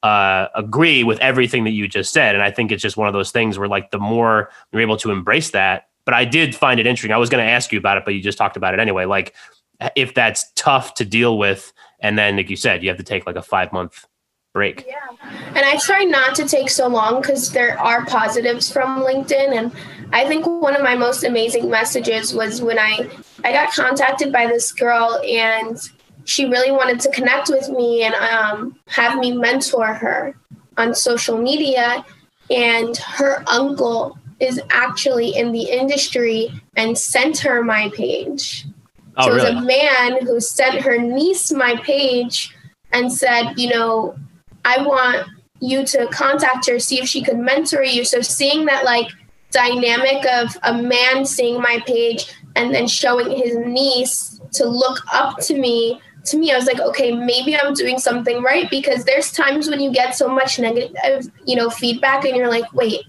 [0.03, 2.35] uh, agree with everything that you just said.
[2.35, 4.97] And I think it's just one of those things where, like, the more you're able
[4.97, 5.87] to embrace that.
[6.05, 7.11] But I did find it interesting.
[7.11, 9.05] I was going to ask you about it, but you just talked about it anyway.
[9.05, 9.35] Like,
[9.95, 13.27] if that's tough to deal with, and then, like you said, you have to take
[13.27, 14.05] like a five month
[14.53, 14.85] break.
[14.87, 14.95] Yeah.
[15.47, 19.55] And I try not to take so long because there are positives from LinkedIn.
[19.55, 19.71] And
[20.11, 23.09] I think one of my most amazing messages was when I
[23.43, 25.77] I got contacted by this girl and
[26.25, 30.35] she really wanted to connect with me and um, have me mentor her
[30.77, 32.05] on social media.
[32.49, 38.65] And her uncle is actually in the industry and sent her my page.
[39.17, 39.57] Oh, so it was really?
[39.57, 42.53] a man who sent her niece my page
[42.91, 44.15] and said, you know,
[44.65, 45.27] I want
[45.59, 48.03] you to contact her, see if she could mentor you.
[48.03, 49.09] So seeing that like
[49.51, 55.39] dynamic of a man seeing my page and then showing his niece to look up
[55.41, 59.31] to me to me, I was like, okay, maybe I'm doing something right because there's
[59.31, 63.01] times when you get so much negative, you know, feedback and you're like, wait,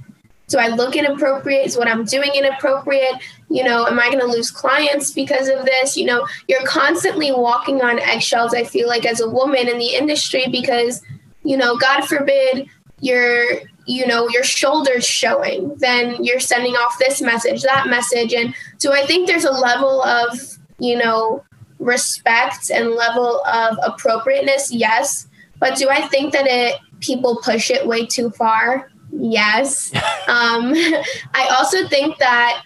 [0.49, 1.67] do I look inappropriate?
[1.67, 3.17] Is what I'm doing inappropriate?
[3.49, 5.97] You know, am I going to lose clients because of this?
[5.97, 9.95] You know, you're constantly walking on eggshells, I feel like, as a woman in the
[9.95, 11.03] industry because,
[11.45, 12.69] you know, God forbid
[13.01, 13.45] your
[13.85, 18.93] you know your shoulders showing then you're sending off this message that message and do
[18.93, 20.39] i think there's a level of
[20.79, 21.43] you know
[21.83, 25.27] respect and level of appropriateness, yes.
[25.59, 28.91] But do I think that it people push it way too far?
[29.13, 29.93] Yes.
[30.29, 30.73] um,
[31.35, 32.63] I also think that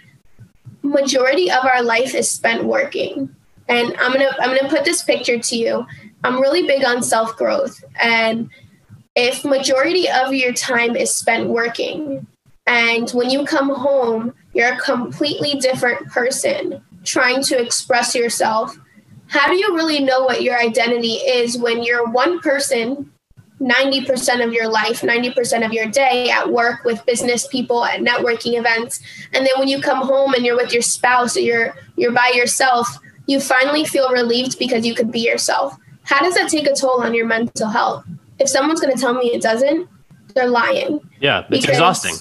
[0.83, 3.35] majority of our life is spent working.
[3.69, 5.87] And I'm gonna I'm gonna put this picture to you.
[6.23, 8.49] I'm really big on self growth, and
[9.17, 12.27] if majority of your time is spent working,
[12.67, 18.77] and when you come home, you're a completely different person trying to express yourself
[19.29, 23.11] how do you really know what your identity is when you're one person
[23.59, 28.59] 90% of your life, 90% of your day at work with business people at networking
[28.59, 29.01] events.
[29.33, 32.33] And then when you come home and you're with your spouse or you're you're by
[32.35, 32.87] yourself,
[33.27, 35.75] you finally feel relieved because you could be yourself.
[36.03, 38.05] How does that take a toll on your mental health?
[38.39, 39.89] If someone's going to tell me it doesn't,
[40.35, 41.01] they're lying.
[41.21, 42.17] Yeah, it's exhausting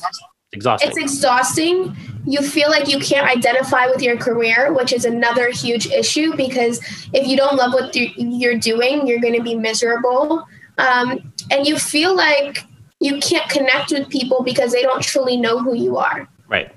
[0.56, 0.90] exhausting.
[0.90, 1.96] It's exhausting.
[2.26, 6.80] You feel like you can't identify with your career, which is another huge issue because
[7.14, 10.48] if you don't love what you're doing, you're going to be miserable.
[10.78, 12.66] Um, and you feel like
[13.00, 16.28] you can't connect with people because they don't truly know who you are.
[16.48, 16.72] Right.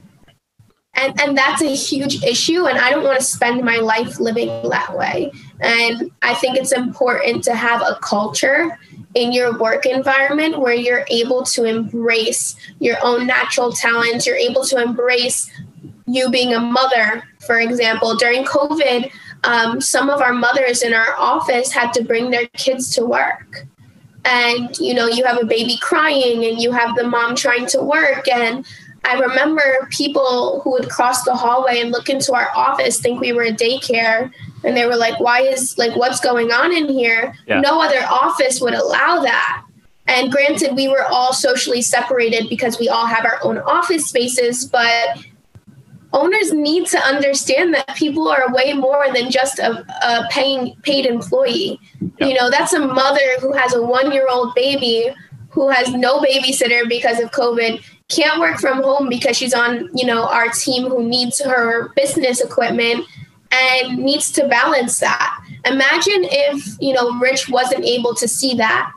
[0.95, 2.67] And, and that's a huge issue.
[2.67, 5.31] And I don't want to spend my life living that way.
[5.61, 8.77] And I think it's important to have a culture
[9.19, 14.65] in your work environment where you're able to embrace your own natural talents, you're able
[14.65, 15.51] to embrace
[16.07, 18.15] you being a mother, for example.
[18.15, 19.11] During COVID,
[19.43, 23.67] um, some of our mothers in our office had to bring their kids to work.
[24.25, 27.83] And, you know, you have a baby crying and you have the mom trying to
[27.83, 28.29] work.
[28.29, 28.65] And
[29.05, 33.33] I remember people who would cross the hallway and look into our office think we
[33.33, 34.31] were a daycare
[34.65, 37.61] and they were like why is like what's going on in here yeah.
[37.61, 39.65] no other office would allow that
[40.07, 44.65] and granted we were all socially separated because we all have our own office spaces
[44.65, 45.19] but
[46.13, 51.07] owners need to understand that people are way more than just a, a paying paid
[51.07, 51.79] employee
[52.19, 52.27] yeah.
[52.27, 55.11] you know that's a mother who has a one year old baby
[55.51, 60.07] who has no babysitter because of covid can't work from home because she's on you
[60.07, 63.05] know our team who needs her business equipment
[63.51, 65.45] and needs to balance that.
[65.65, 68.93] Imagine if, you know, Rich wasn't able to see that.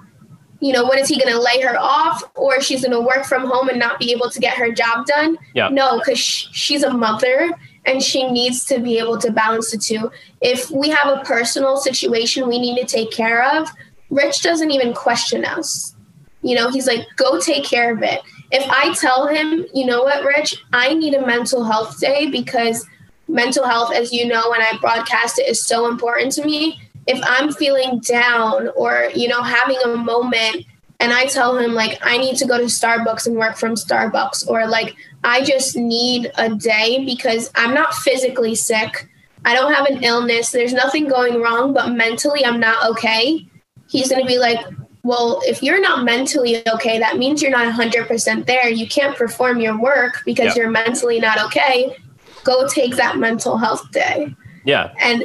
[0.60, 3.26] You know, what is he going to lay her off or she's going to work
[3.26, 5.38] from home and not be able to get her job done?
[5.56, 5.70] Yeah.
[5.70, 7.50] No, because sh- she's a mother
[7.86, 10.12] and she needs to be able to balance the two.
[10.40, 13.70] If we have a personal situation we need to take care of,
[14.12, 15.96] Rich doesn't even question us.
[16.44, 18.22] You know, he's like, go take care of it.
[18.52, 22.86] If I tell him, you know what, Rich, I need a mental health day because
[23.32, 26.80] mental health, as you know, when I broadcast it, is so important to me.
[27.08, 30.66] If I'm feeling down or, you know, having a moment
[31.00, 34.48] and I tell him, like, I need to go to Starbucks and work from Starbucks,
[34.48, 39.10] or like, I just need a day because I'm not physically sick.
[39.44, 40.52] I don't have an illness.
[40.52, 43.48] There's nothing going wrong, but mentally I'm not okay.
[43.90, 44.60] He's going to be like,
[45.04, 48.70] well, if you're not mentally okay, that means you're not 100% there.
[48.70, 50.56] You can't perform your work because yep.
[50.56, 51.96] you're mentally not okay.
[52.44, 54.36] Go take that mental health day.
[54.66, 54.94] Yeah.
[55.00, 55.24] And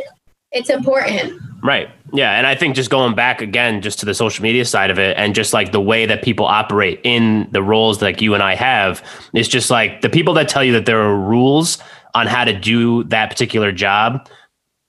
[0.52, 1.40] it's important.
[1.62, 1.88] Right.
[2.12, 2.36] Yeah.
[2.38, 5.16] And I think just going back again, just to the social media side of it
[5.16, 8.54] and just like the way that people operate in the roles like you and I
[8.54, 9.02] have
[9.34, 11.78] is just like the people that tell you that there are rules
[12.14, 14.28] on how to do that particular job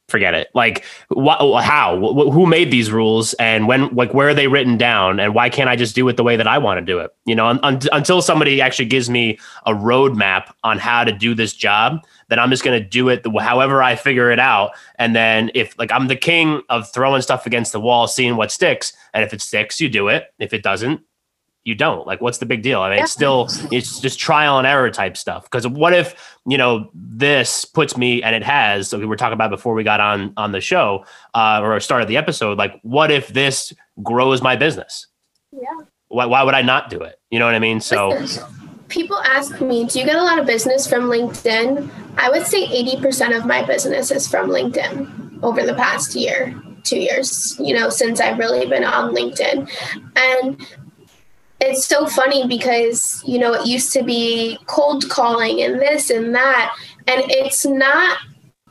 [0.09, 0.47] forget it.
[0.53, 1.97] Like, wh- how?
[1.99, 3.93] Wh- who made these rules, and when?
[3.93, 5.19] Like, where are they written down?
[5.19, 7.11] And why can't I just do it the way that I want to do it?
[7.25, 11.35] You know, un- un- until somebody actually gives me a roadmap on how to do
[11.35, 14.71] this job, then I'm just going to do it the, however I figure it out.
[14.95, 18.51] And then if like I'm the king of throwing stuff against the wall, seeing what
[18.51, 20.33] sticks, and if it sticks, you do it.
[20.39, 21.01] If it doesn't,
[21.67, 22.07] you don't.
[22.07, 22.81] Like what's the big deal?
[22.81, 25.43] I mean it's still it's just trial and error type stuff.
[25.43, 29.33] Because what if you know this puts me and it has so we were talking
[29.33, 33.11] about before we got on on the show uh, or started the episode like what
[33.11, 35.07] if this grows my business?
[35.51, 35.85] Yeah.
[36.09, 37.19] Why, why would i not do it?
[37.31, 37.81] You know what i mean?
[37.81, 38.45] So Listen,
[38.89, 41.89] people ask me do you get a lot of business from linkedin?
[42.17, 46.99] I would say 80% of my business is from linkedin over the past year two
[46.99, 49.69] years you know since i've really been on linkedin.
[50.15, 50.65] And
[51.59, 56.33] it's so funny because you know it used to be cold calling and this and
[56.35, 56.75] that
[57.07, 58.19] and it's not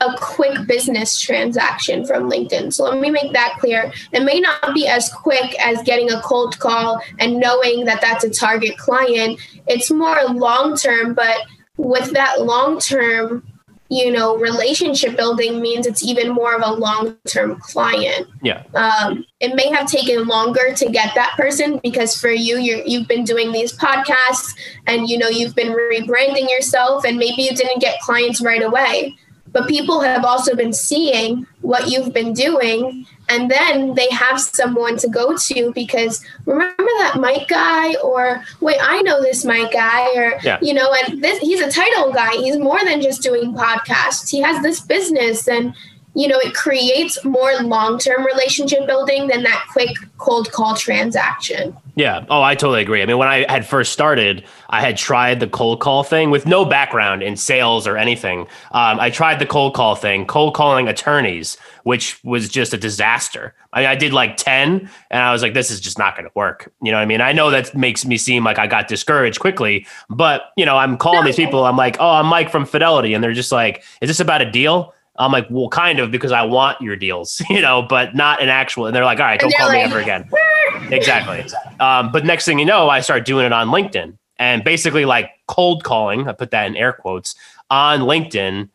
[0.00, 2.72] a quick business transaction from LinkedIn.
[2.72, 3.92] So let me make that clear.
[4.12, 8.24] It may not be as quick as getting a cold call and knowing that that's
[8.24, 9.40] a target client.
[9.66, 11.38] It's more long term, but
[11.76, 13.42] with that long term
[13.88, 18.26] you know, relationship building means it's even more of a long term client.
[18.42, 18.64] Yeah.
[18.74, 23.06] Um, it may have taken longer to get that person because for you, you you've
[23.06, 27.80] been doing these podcasts and you know you've been rebranding yourself, and maybe you didn't
[27.80, 29.16] get clients right away.
[29.56, 34.98] But people have also been seeing what you've been doing and then they have someone
[34.98, 37.94] to go to because remember that Mike guy?
[38.04, 40.58] Or wait I know this Mike guy or yeah.
[40.60, 42.32] you know and this he's a title guy.
[42.32, 44.28] He's more than just doing podcasts.
[44.28, 45.74] He has this business and
[46.14, 52.26] you know it creates more long-term relationship building than that quick cold call transaction yeah.
[52.28, 53.00] Oh, I totally agree.
[53.00, 56.44] I mean, when I had first started, I had tried the cold call thing with
[56.44, 58.40] no background in sales or anything.
[58.72, 63.54] Um, I tried the cold call thing, cold calling attorneys, which was just a disaster.
[63.72, 66.26] I, mean, I did like 10 and I was like, this is just not going
[66.26, 66.70] to work.
[66.82, 67.22] You know what I mean?
[67.22, 70.98] I know that makes me seem like I got discouraged quickly, but, you know, I'm
[70.98, 71.64] calling these people.
[71.64, 73.14] I'm like, oh, I'm Mike from Fidelity.
[73.14, 74.92] And they're just like, is this about a deal?
[75.18, 78.48] I'm like, well, kind of because I want your deals, you know, but not an
[78.48, 78.86] actual.
[78.86, 80.28] And they're like, all right, don't call like, me ever again.
[80.90, 81.44] exactly.
[81.80, 85.30] Um, but next thing you know, I start doing it on LinkedIn and basically like
[85.48, 86.28] cold calling.
[86.28, 87.34] I put that in air quotes
[87.70, 88.68] on LinkedIn.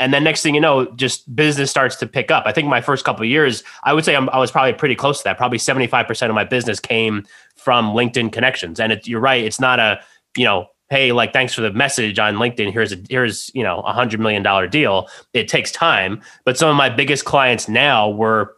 [0.00, 2.44] And then next thing you know, just business starts to pick up.
[2.46, 5.18] I think my first couple years, I would say I'm, i was probably pretty close
[5.18, 5.36] to that.
[5.36, 7.26] Probably 75% of my business came
[7.56, 8.78] from LinkedIn connections.
[8.78, 9.44] And it, you're right.
[9.44, 10.00] It's not a,
[10.36, 12.72] you know, hey like thanks for the message on linkedin.
[12.72, 15.08] Here's a here's you know a hundred million dollar deal.
[15.32, 18.54] It takes time but some of my biggest clients now were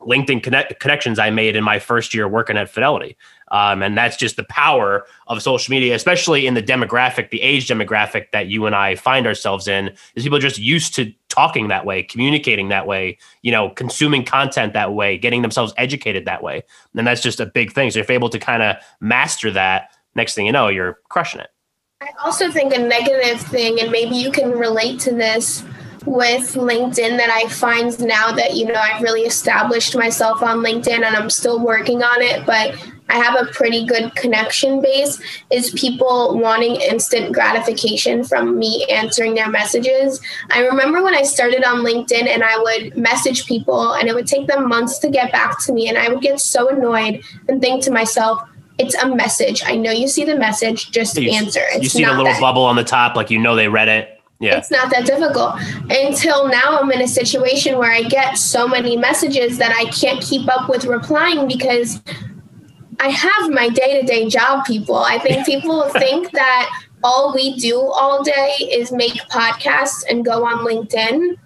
[0.00, 3.16] linkedin connect, connections i made in my first year working at fidelity.
[3.50, 7.68] Um, and that's just the power of social media especially in the demographic the age
[7.68, 11.84] demographic that you and i find ourselves in is people just used to talking that
[11.84, 16.62] way communicating that way you know consuming content that way getting themselves educated that way.
[16.94, 17.90] And that's just a big thing.
[17.90, 21.40] So if you're able to kind of master that next thing you know you're crushing
[21.40, 21.48] it
[22.02, 25.64] I also think a negative thing, and maybe you can relate to this
[26.04, 31.02] with LinkedIn that I find now that, you know, I've really established myself on LinkedIn
[31.02, 32.76] and I'm still working on it, but
[33.08, 35.18] I have a pretty good connection base
[35.50, 40.20] is people wanting instant gratification from me answering their messages.
[40.50, 44.26] I remember when I started on LinkedIn and I would message people and it would
[44.26, 47.60] take them months to get back to me and I would get so annoyed and
[47.60, 48.46] think to myself,
[48.78, 49.62] it's a message.
[49.64, 51.62] I know you see the message, just you, answer.
[51.70, 53.88] It's you see the little that, bubble on the top, like you know they read
[53.88, 54.20] it.
[54.38, 54.58] Yeah.
[54.58, 55.58] It's not that difficult.
[55.88, 60.22] Until now, I'm in a situation where I get so many messages that I can't
[60.22, 62.02] keep up with replying because
[63.00, 64.96] I have my day to day job, people.
[64.96, 66.70] I think people think that
[67.02, 71.36] all we do all day is make podcasts and go on LinkedIn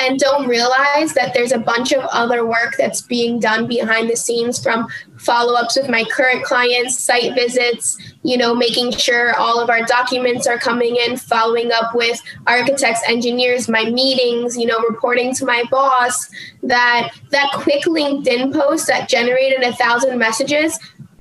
[0.00, 4.16] and don't realize that there's a bunch of other work that's being done behind the
[4.16, 4.86] scenes from
[5.18, 10.46] follow-ups with my current clients site visits you know making sure all of our documents
[10.46, 15.62] are coming in following up with architects engineers my meetings you know reporting to my
[15.70, 16.30] boss
[16.62, 20.78] that that quick linkedin post that generated a thousand messages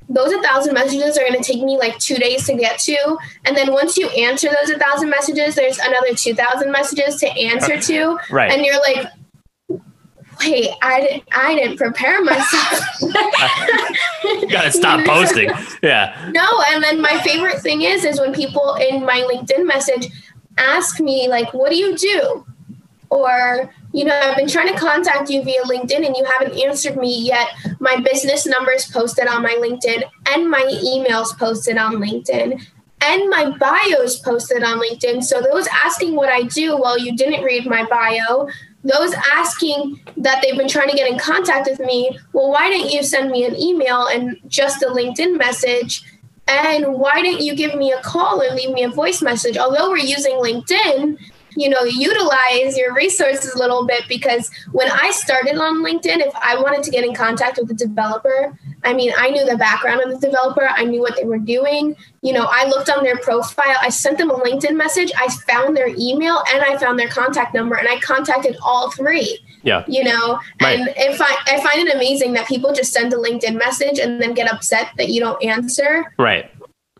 [0.09, 3.17] those 1,000 messages are going to take me like two days to get to.
[3.45, 7.81] And then once you answer those 1,000 messages, there's another 2,000 messages to answer uh,
[7.81, 8.19] to.
[8.31, 8.51] Right.
[8.51, 9.07] And you're like,
[10.39, 13.01] wait, I didn't, I didn't prepare myself.
[13.01, 15.51] you gotta stop posting.
[15.83, 16.31] Yeah.
[16.33, 20.07] No, and then my favorite thing is, is when people in my LinkedIn message
[20.57, 22.45] ask me like, what do you do?
[23.09, 26.95] Or you know, I've been trying to contact you via LinkedIn and you haven't answered
[26.95, 27.47] me yet.
[27.79, 32.63] My business number is posted on my LinkedIn and my emails posted on LinkedIn
[33.01, 35.23] and my bios posted on LinkedIn.
[35.23, 38.47] So those asking what I do, well, you didn't read my bio.
[38.83, 42.91] Those asking that they've been trying to get in contact with me, well, why didn't
[42.91, 46.03] you send me an email and just a LinkedIn message?
[46.47, 49.57] And why didn't you give me a call or leave me a voice message?
[49.57, 51.17] Although we're using LinkedIn,
[51.55, 56.33] you know utilize your resources a little bit because when i started on linkedin if
[56.35, 60.01] i wanted to get in contact with a developer i mean i knew the background
[60.01, 60.67] of the developer.
[60.69, 61.95] I knew what they were doing.
[62.21, 63.75] You know i looked on their profile.
[63.81, 65.11] I sent them a linkedin message.
[65.17, 69.39] I found their email and i found their contact number and i contacted all three
[69.63, 69.83] yeah.
[69.87, 70.39] you know?
[70.61, 70.79] Right.
[70.79, 74.21] and if I, I find it amazing that people just send a linkedin message and
[74.21, 76.13] then get upset that you don't answer.
[76.17, 76.51] Right.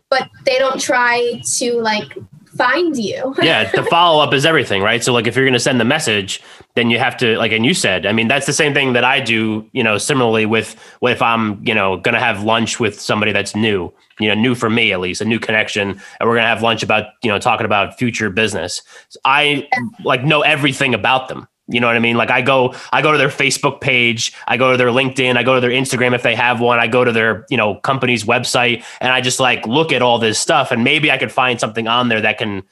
[0.08, 2.18] But they don't try to like
[2.60, 3.34] find you.
[3.42, 5.02] yeah, the follow up is everything, right?
[5.02, 6.42] So like if you're going to send the message,
[6.74, 9.04] then you have to like and you said, I mean that's the same thing that
[9.04, 13.00] I do, you know, similarly with if I'm, you know, going to have lunch with
[13.00, 16.34] somebody that's new, you know, new for me at least, a new connection, and we're
[16.34, 18.82] going to have lunch about, you know, talking about future business.
[19.24, 19.68] I
[20.04, 21.48] like know everything about them.
[21.70, 22.16] You know what I mean?
[22.16, 25.44] Like I go, I go to their Facebook page, I go to their LinkedIn, I
[25.44, 28.24] go to their Instagram if they have one, I go to their, you know, company's
[28.24, 31.60] website and I just like look at all this stuff and maybe I could find
[31.60, 32.64] something on there that can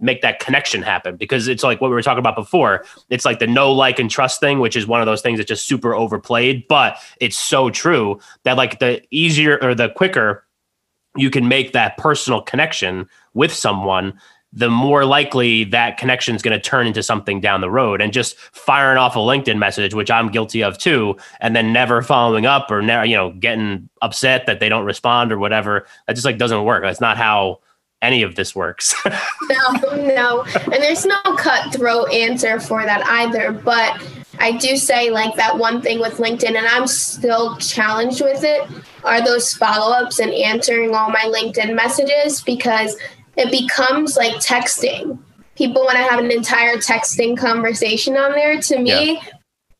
[0.00, 2.84] make that connection happen because it's like what we were talking about before.
[3.10, 5.48] It's like the no like and trust thing, which is one of those things that's
[5.48, 10.44] just super overplayed, but it's so true that like the easier or the quicker
[11.16, 14.18] you can make that personal connection with someone
[14.56, 18.00] the more likely that connection is going to turn into something down the road.
[18.00, 22.00] And just firing off a LinkedIn message, which I'm guilty of too, and then never
[22.00, 26.14] following up or never, you know, getting upset that they don't respond or whatever, that
[26.14, 26.82] just like doesn't work.
[26.82, 27.60] That's not how
[28.00, 28.94] any of this works.
[29.04, 30.42] no, no.
[30.54, 33.52] And there's no cutthroat answer for that either.
[33.52, 34.02] But
[34.38, 38.66] I do say like that one thing with LinkedIn, and I'm still challenged with it,
[39.04, 42.96] are those follow ups and answering all my LinkedIn messages because
[43.36, 45.18] it becomes like texting.
[45.56, 48.60] People want to have an entire texting conversation on there.
[48.60, 49.20] To me, yeah.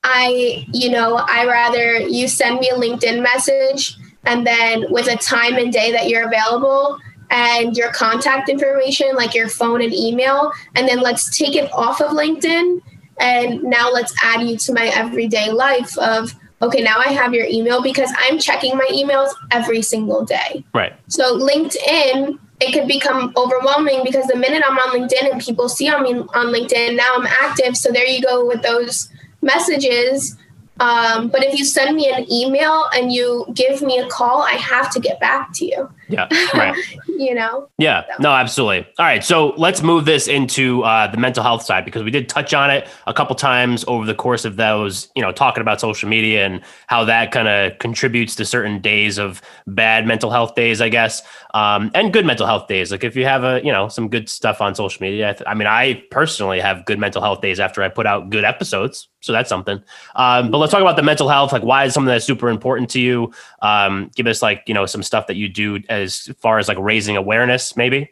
[0.04, 5.16] I, you know, I rather you send me a LinkedIn message and then with a
[5.16, 6.98] time and day that you're available
[7.30, 12.00] and your contact information, like your phone and email, and then let's take it off
[12.00, 12.80] of LinkedIn
[13.18, 17.46] and now let's add you to my everyday life of okay, now I have your
[17.46, 20.64] email because I'm checking my emails every single day.
[20.72, 20.94] Right.
[21.08, 25.90] So LinkedIn it could become overwhelming because the minute I'm on LinkedIn and people see
[26.00, 27.76] me on LinkedIn, now I'm active.
[27.76, 29.08] So there you go with those
[29.42, 30.36] messages.
[30.80, 34.52] Um, but if you send me an email and you give me a call, I
[34.52, 35.90] have to get back to you.
[36.08, 36.28] Yeah.
[36.54, 36.76] Right.
[37.08, 37.68] you know?
[37.78, 38.04] Yeah.
[38.16, 38.22] So.
[38.22, 38.86] No, absolutely.
[38.98, 39.24] All right.
[39.24, 42.70] So let's move this into uh, the mental health side because we did touch on
[42.70, 46.46] it a couple times over the course of those, you know, talking about social media
[46.46, 50.88] and how that kind of contributes to certain days of bad mental health days, I
[50.88, 51.22] guess,
[51.54, 52.90] um, and good mental health days.
[52.90, 55.30] Like if you have a, you know, some good stuff on social media.
[55.30, 58.30] I, th- I mean, I personally have good mental health days after I put out
[58.30, 59.08] good episodes.
[59.20, 59.82] So that's something.
[60.14, 61.52] Um, but let's talk about the mental health.
[61.52, 63.32] Like, why is something that's super important to you?
[63.60, 66.78] Um, give us like, you know, some stuff that you do as far as like
[66.78, 68.10] raising awareness, maybe?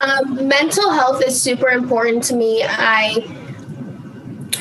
[0.00, 2.64] Um, mental health is super important to me.
[2.64, 3.24] I,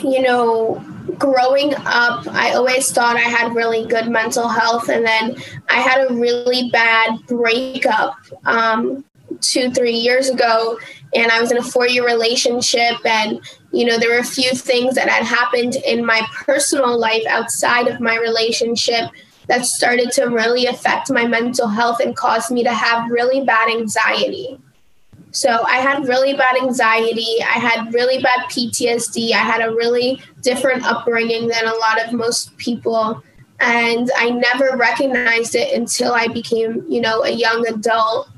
[0.03, 0.83] you know,
[1.17, 5.35] growing up, I always thought I had really good mental health, and then
[5.69, 9.03] I had a really bad breakup um,
[9.39, 10.77] two, three years ago,
[11.15, 13.41] and I was in a four year relationship, and
[13.71, 17.87] you know, there were a few things that had happened in my personal life outside
[17.87, 19.09] of my relationship
[19.47, 23.69] that started to really affect my mental health and caused me to have really bad
[23.69, 24.59] anxiety.
[25.31, 27.37] So I had really bad anxiety.
[27.41, 29.31] I had really bad PTSD.
[29.31, 33.23] I had a really different upbringing than a lot of most people.
[33.59, 38.29] And I never recognized it until I became, you know, a young adult.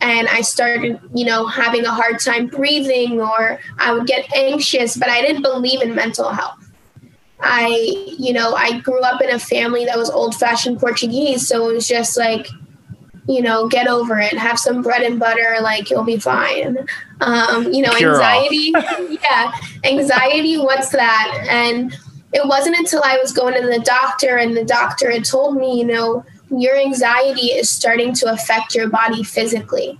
[0.00, 4.96] and I started, you know, having a hard time breathing or I would get anxious,
[4.96, 6.59] but I didn't believe in mental health.
[7.42, 11.46] I, you know, I grew up in a family that was old fashioned Portuguese.
[11.46, 12.46] So it was just like,
[13.28, 16.78] you know, get over it, have some bread and butter, like you'll be fine.
[17.20, 18.72] Um, you know, anxiety.
[19.22, 19.52] yeah.
[19.84, 21.46] Anxiety, what's that?
[21.48, 21.96] And
[22.32, 25.78] it wasn't until I was going to the doctor and the doctor had told me,
[25.78, 29.98] you know, your anxiety is starting to affect your body physically.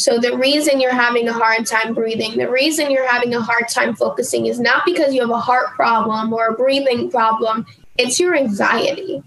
[0.00, 3.68] So the reason you're having a hard time breathing, the reason you're having a hard
[3.68, 7.66] time focusing is not because you have a heart problem or a breathing problem,
[7.98, 9.22] it's your anxiety.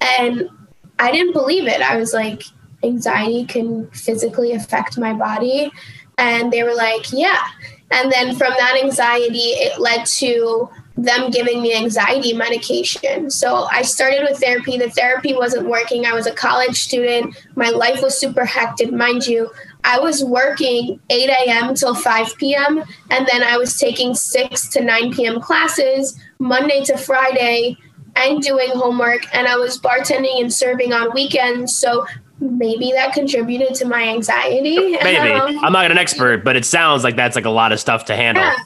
[0.00, 0.50] And
[0.98, 1.80] I didn't believe it.
[1.80, 2.42] I was like,
[2.82, 5.72] anxiety can physically affect my body.
[6.18, 7.42] And they were like, yeah.
[7.90, 13.30] And then from that anxiety, it led to them giving me anxiety medication.
[13.30, 14.76] So I started with therapy.
[14.76, 16.04] The therapy wasn't working.
[16.04, 17.36] I was a college student.
[17.56, 18.92] My life was super hectic.
[18.92, 19.50] Mind you,
[19.84, 21.74] I was working 8 a.m.
[21.74, 22.82] till 5 p.m.
[23.10, 25.40] And then I was taking 6 to 9 p.m.
[25.40, 27.76] classes Monday to Friday
[28.16, 29.22] and doing homework.
[29.34, 31.76] And I was bartending and serving on weekends.
[31.76, 32.06] So
[32.40, 34.76] maybe that contributed to my anxiety.
[35.02, 35.32] Maybe.
[35.32, 38.06] Um, I'm not an expert, but it sounds like that's like a lot of stuff
[38.06, 38.42] to handle.
[38.42, 38.56] Yeah.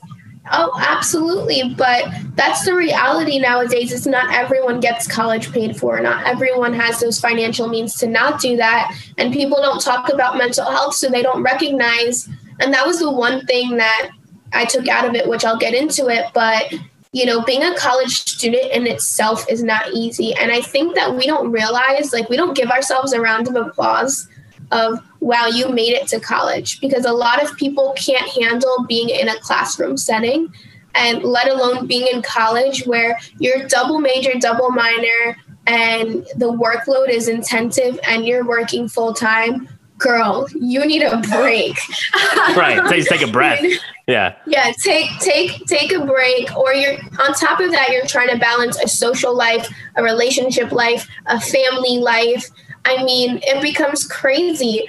[0.53, 1.75] Oh, absolutely.
[1.75, 3.93] But that's the reality nowadays.
[3.93, 5.99] It's not everyone gets college paid for.
[6.01, 8.95] Not everyone has those financial means to not do that.
[9.17, 12.29] And people don't talk about mental health, so they don't recognize.
[12.61, 14.11] And that was the one thing that
[14.53, 16.27] I took out of it, which I'll get into it.
[16.35, 16.73] But,
[17.13, 20.35] you know, being a college student in itself is not easy.
[20.35, 23.57] And I think that we don't realize, like, we don't give ourselves a round of
[23.57, 24.29] applause
[24.71, 26.81] of wow you made it to college.
[26.81, 30.53] Because a lot of people can't handle being in a classroom setting
[30.95, 37.09] and let alone being in college where you're double major double minor and the workload
[37.09, 41.79] is intensive and you're working full time girl you need a break.
[42.57, 43.65] Right take, take a breath.
[44.07, 44.37] Yeah.
[44.47, 48.37] Yeah take take take a break or you're on top of that you're trying to
[48.37, 49.67] balance a social life
[49.97, 52.51] a relationship life a family life.
[52.85, 54.87] I mean, it becomes crazy.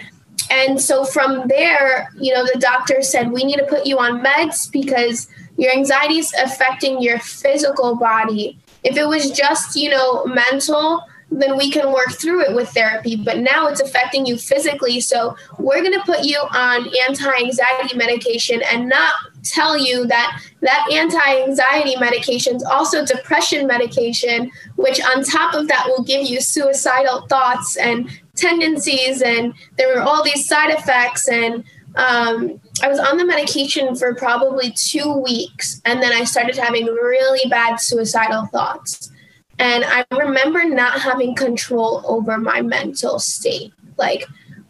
[0.52, 4.24] And so from there, you know, the doctor said, we need to put you on
[4.24, 5.28] meds because
[5.58, 8.58] your anxiety is affecting your physical body.
[8.84, 13.16] If it was just, you know, mental, then we can work through it with therapy.
[13.16, 15.00] But now it's affecting you physically.
[15.00, 20.42] So we're going to put you on anti anxiety medication and not tell you that
[20.62, 26.28] that anti anxiety medication is also depression medication, which on top of that will give
[26.28, 29.22] you suicidal thoughts and tendencies.
[29.22, 31.28] And there were all these side effects.
[31.28, 31.64] And
[31.96, 35.82] um, I was on the medication for probably two weeks.
[35.86, 39.12] And then I started having really bad suicidal thoughts.
[39.58, 43.74] And I remember not having control over my mental state.
[43.98, 44.26] Like,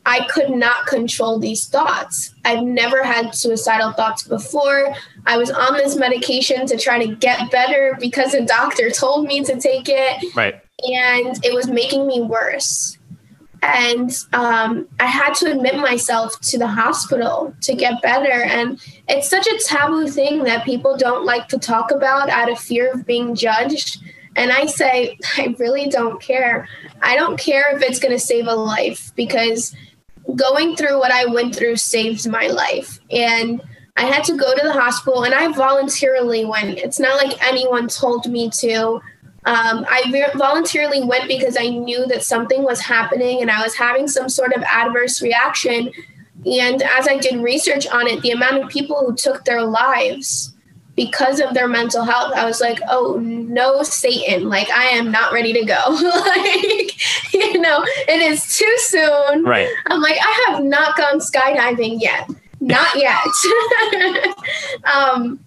[0.05, 2.36] I could not control these thoughts.
[2.45, 4.93] I've never had suicidal thoughts before.
[5.26, 9.43] I was on this medication to try to get better because a doctor told me
[9.43, 10.36] to take it.
[10.36, 10.55] Right.
[10.84, 12.95] And it was making me worse.
[13.66, 18.43] And um, I had to admit myself to the hospital to get better.
[18.43, 22.59] And it's such a taboo thing that people don't like to talk about out of
[22.59, 24.03] fear of being judged.
[24.36, 26.68] And I say, I really don't care.
[27.01, 29.76] I don't care if it's going to save a life because
[30.36, 32.99] going through what I went through saved my life.
[33.09, 33.61] And
[33.97, 36.78] I had to go to the hospital and I voluntarily went.
[36.78, 39.01] It's not like anyone told me to.
[39.46, 44.08] Um, I voluntarily went because I knew that something was happening and I was having
[44.08, 45.91] some sort of adverse reaction.
[46.46, 50.52] And as I did research on it, the amount of people who took their lives
[50.96, 55.34] because of their mental health, I was like, oh no, Satan, like I am not
[55.34, 55.82] ready to go.
[55.89, 59.43] like, you know, it is too soon.
[59.43, 59.70] Right.
[59.88, 62.30] I'm like, I have not gone skydiving yet.
[62.62, 63.20] Not yet.
[64.96, 65.39] um,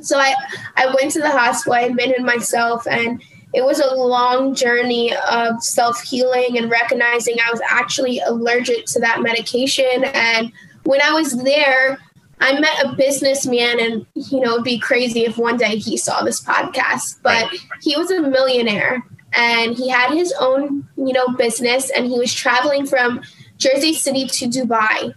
[0.00, 0.34] so I,
[0.76, 3.22] I went to the hospital, I admitted myself, and
[3.54, 9.00] it was a long journey of self healing and recognizing I was actually allergic to
[9.00, 10.04] that medication.
[10.04, 10.52] And
[10.84, 11.98] when I was there,
[12.40, 16.22] I met a businessman, and you know, it'd be crazy if one day he saw
[16.22, 17.50] this podcast, but
[17.82, 19.02] he was a millionaire
[19.34, 23.20] and he had his own, you know, business, and he was traveling from
[23.56, 25.12] Jersey City to Dubai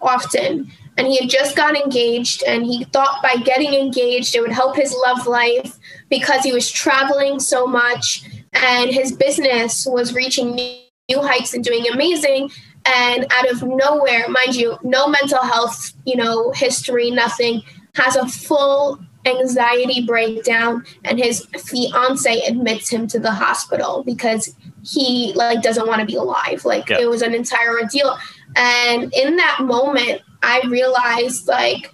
[0.00, 0.70] often.
[0.98, 4.76] And he had just got engaged, and he thought by getting engaged, it would help
[4.76, 11.20] his love life because he was traveling so much, and his business was reaching new
[11.20, 12.50] heights and doing amazing.
[12.84, 17.62] And out of nowhere mind you no mental health you know history nothing
[17.96, 20.84] has a full anxiety breakdown.
[21.04, 24.54] And his fiance admits him to the hospital because
[24.84, 26.64] he like doesn't want to be alive.
[26.64, 27.00] Like Yeah.
[27.00, 28.16] it was an entire ordeal.
[28.54, 31.90] And in that moment i realized like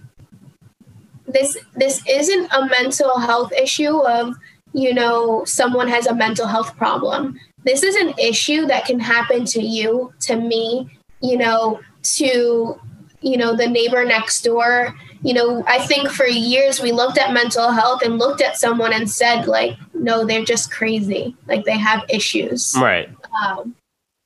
[1.33, 4.35] this this isn't a mental health issue of
[4.73, 7.39] you know someone has a mental health problem.
[7.65, 10.89] This is an issue that can happen to you to me
[11.21, 12.81] you know to
[13.21, 14.95] you know the neighbor next door.
[15.23, 18.93] You know i think for years we looked at mental health and looked at someone
[18.93, 21.37] and said like no they're just crazy.
[21.47, 22.75] Like they have issues.
[22.77, 23.09] Right.
[23.47, 23.77] um,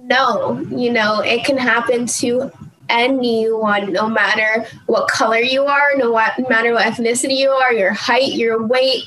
[0.00, 2.50] no, you know, it can happen to
[2.88, 6.12] anyone, no matter what color you are, no
[6.48, 9.04] matter what ethnicity you are, your height, your weight,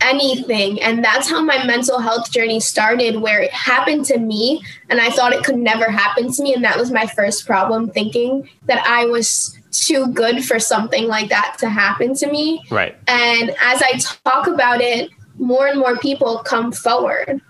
[0.00, 0.80] anything.
[0.82, 5.10] And that's how my mental health journey started, where it happened to me, and I
[5.10, 6.54] thought it could never happen to me.
[6.54, 11.28] And that was my first problem, thinking that I was too good for something like
[11.28, 12.62] that to happen to me.
[12.70, 12.96] Right.
[13.06, 17.40] And as I talk about it, more and more people come forward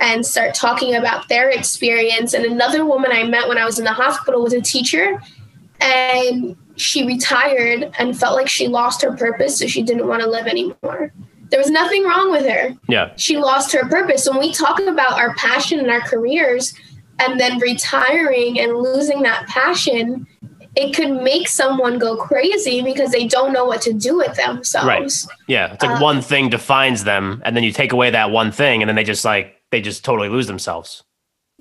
[0.00, 2.34] and start talking about their experience.
[2.34, 5.20] And another woman I met when I was in the hospital was a teacher,
[5.80, 10.28] and she retired and felt like she lost her purpose, so she didn't want to
[10.28, 11.12] live anymore.
[11.50, 12.76] There was nothing wrong with her.
[12.88, 13.12] Yeah.
[13.16, 14.28] She lost her purpose.
[14.28, 16.74] When we talk about our passion and our careers,
[17.18, 20.26] and then retiring and losing that passion,
[20.76, 24.86] it could make someone go crazy because they don't know what to do with themselves.
[24.86, 25.12] Right.
[25.48, 25.74] Yeah.
[25.74, 28.80] It's like Uh, one thing defines them, and then you take away that one thing,
[28.80, 31.04] and then they just like they just totally lose themselves.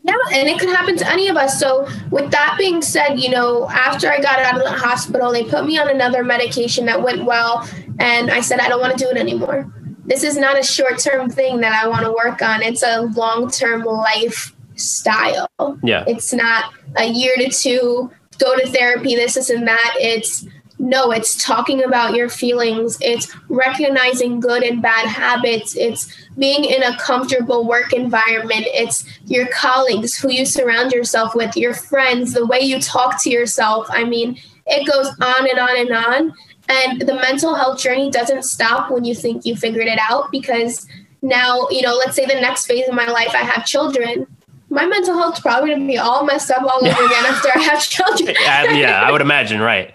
[0.04, 1.60] Yeah, and it could happen to any of us.
[1.60, 5.44] So, with that being said, you know, after I got out of the hospital, they
[5.44, 7.68] put me on another medication that went well,
[8.00, 9.72] and I said, I don't want to do it anymore.
[10.06, 13.02] This is not a short term thing that I want to work on, it's a
[13.02, 15.50] long term lifestyle.
[15.84, 16.06] Yeah.
[16.08, 19.96] It's not a year to two, go to therapy, this, this, and that.
[20.00, 20.48] It's
[20.80, 22.98] no, it's talking about your feelings.
[23.02, 25.76] It's recognizing good and bad habits.
[25.76, 28.66] It's being in a comfortable work environment.
[28.68, 33.30] It's your colleagues, who you surround yourself with, your friends, the way you talk to
[33.30, 33.88] yourself.
[33.90, 36.34] I mean, it goes on and on and on.
[36.70, 40.88] And the mental health journey doesn't stop when you think you figured it out because
[41.22, 44.28] now, you know, let's say the next phase of my life, I have children.
[44.70, 47.82] My mental health's probably gonna be all messed up all over again after I have
[47.90, 48.30] children.
[48.30, 49.60] Uh, yeah, I would imagine.
[49.60, 49.94] Right.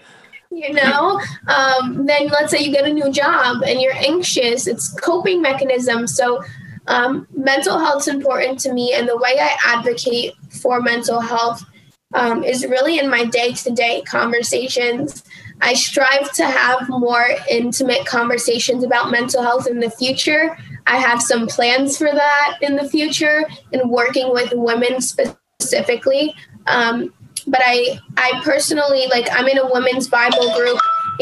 [0.55, 1.19] You know?
[1.47, 6.07] Um, then let's say you get a new job and you're anxious it's coping mechanism.
[6.07, 6.43] So
[6.87, 11.65] um, mental health's important to me and the way i advocate for mental health
[12.13, 15.23] um, is really in my day-to-day conversations.
[15.61, 20.57] I strive to have more intimate conversations about mental health in the future.
[20.87, 26.35] I have some plans for that in the future and working with women specifically.
[26.67, 27.13] Um,
[27.47, 30.79] but I I personally like I'm in a women's Bible group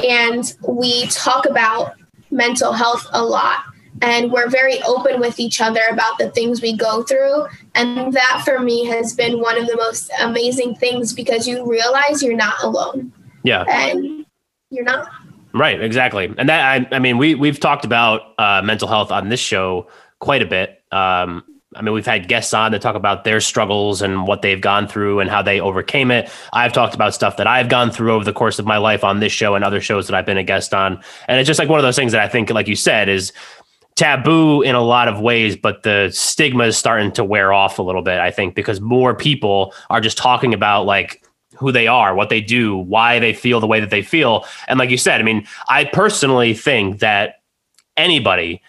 [0.07, 1.93] and we talk about
[2.31, 3.63] mental health a lot
[4.01, 7.45] and we're very open with each other about the things we go through
[7.75, 12.23] and that for me has been one of the most amazing things because you realize
[12.23, 13.11] you're not alone
[13.43, 13.63] Yeah.
[13.67, 14.25] and
[14.69, 15.09] you're not
[15.53, 16.33] Right, exactly.
[16.37, 19.87] And that I, I mean, we we've talked about uh, mental health on this show
[20.19, 20.81] quite a bit.
[20.91, 21.43] Um,
[21.75, 24.87] I mean, we've had guests on to talk about their struggles and what they've gone
[24.87, 26.29] through and how they overcame it.
[26.51, 29.19] I've talked about stuff that I've gone through over the course of my life on
[29.19, 31.01] this show and other shows that I've been a guest on.
[31.27, 33.33] And it's just like one of those things that I think, like you said, is
[33.95, 37.83] taboo in a lot of ways, but the stigma is starting to wear off a
[37.83, 41.23] little bit, I think, because more people are just talking about like
[41.55, 44.45] who they are, what they do, why they feel the way that they feel.
[44.67, 47.41] And like you said, I mean, I personally think that
[47.95, 48.61] anybody,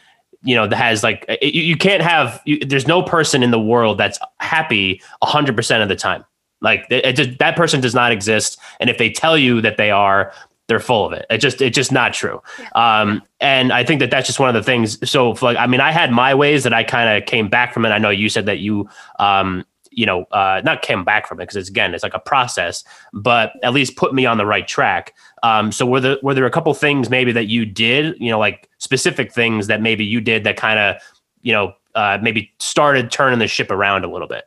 [0.45, 3.61] you know, that has like, you, you can't have, you, there's no person in the
[3.61, 6.24] world that's happy 100% of the time.
[6.61, 8.59] Like just, that person does not exist.
[8.78, 10.32] And if they tell you that they are,
[10.68, 11.26] they're full of it.
[11.28, 12.40] It just, it's just not true.
[12.74, 15.09] Um, and I think that that's just one of the things.
[15.09, 17.84] So like, I mean, I had my ways that I kind of came back from
[17.84, 17.90] it.
[17.90, 18.88] I know you said that you,
[19.18, 19.64] um,
[19.97, 22.84] you know, uh, not came back from it because it's again, it's like a process,
[23.12, 25.14] but at least put me on the right track.
[25.42, 28.38] Um, so were there were there a couple things maybe that you did, you know,
[28.38, 30.97] like specific things that maybe you did that kind of,
[31.42, 34.45] you know, uh, maybe started turning the ship around a little bit?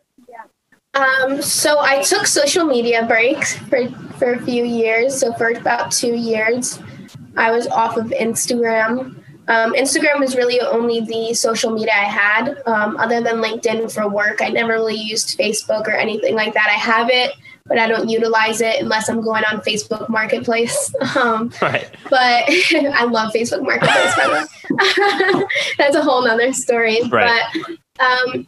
[0.93, 3.87] Um, so I took social media breaks for,
[4.17, 5.19] for a few years.
[5.19, 6.79] So for about two years,
[7.35, 9.21] I was off of Instagram.
[9.47, 14.07] Um, Instagram was really only the social media I had, um, other than LinkedIn for
[14.09, 14.41] work.
[14.41, 16.67] I never really used Facebook or anything like that.
[16.67, 17.31] I have it,
[17.65, 20.93] but I don't utilize it unless I'm going on Facebook Marketplace.
[21.15, 21.89] Um, Right.
[22.09, 22.43] but
[22.93, 25.43] I love Facebook Marketplace, by the way.
[25.77, 27.01] That's a whole nother story.
[27.09, 27.41] Right.
[27.53, 28.47] But um,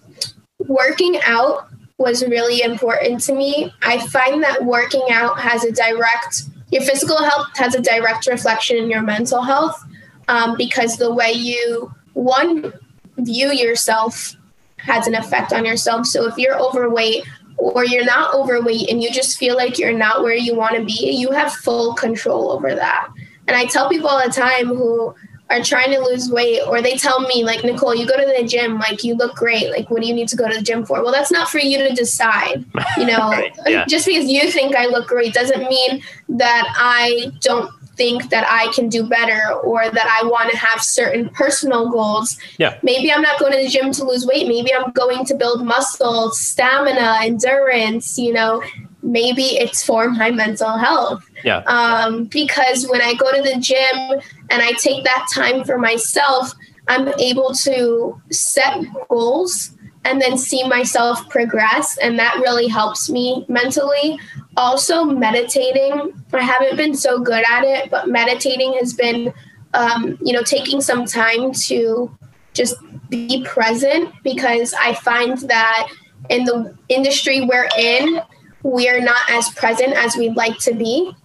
[0.68, 3.74] working out was really important to me.
[3.82, 8.78] I find that working out has a direct, your physical health has a direct reflection
[8.78, 9.84] in your mental health.
[10.30, 12.72] Um, because the way you one
[13.18, 14.36] view yourself
[14.78, 16.06] has an effect on yourself.
[16.06, 17.26] So if you're overweight
[17.58, 20.86] or you're not overweight and you just feel like you're not where you want to
[20.86, 23.10] be, you have full control over that.
[23.48, 25.14] And I tell people all the time who
[25.50, 28.48] are trying to lose weight or they tell me like Nicole you go to the
[28.48, 30.86] gym like you look great like what do you need to go to the gym
[30.86, 32.64] for well that's not for you to decide
[32.98, 33.84] you know right, yeah.
[33.86, 38.72] just because you think I look great doesn't mean that I don't think that I
[38.72, 42.38] can do better or that I want to have certain personal goals.
[42.58, 42.80] Yeah.
[42.82, 44.48] Maybe I'm not going to the gym to lose weight.
[44.48, 48.64] Maybe I'm going to build muscle, stamina, endurance, you know,
[49.04, 51.30] maybe it's for my mental health.
[51.44, 51.58] Yeah.
[51.68, 56.54] Um, because when I go to the gym and I take that time for myself,
[56.88, 58.78] I'm able to set
[59.10, 59.76] goals
[60.06, 61.98] and then see myself progress.
[61.98, 64.20] And that really helps me mentally.
[64.58, 66.14] Also, meditating.
[66.34, 69.34] I haven't been so good at it, but meditating has been,
[69.74, 72.16] um, you know, taking some time to
[72.54, 72.76] just
[73.10, 75.90] be present because I find that
[76.30, 78.22] in the industry we're in,
[78.64, 81.16] we are not as present as we'd like to be.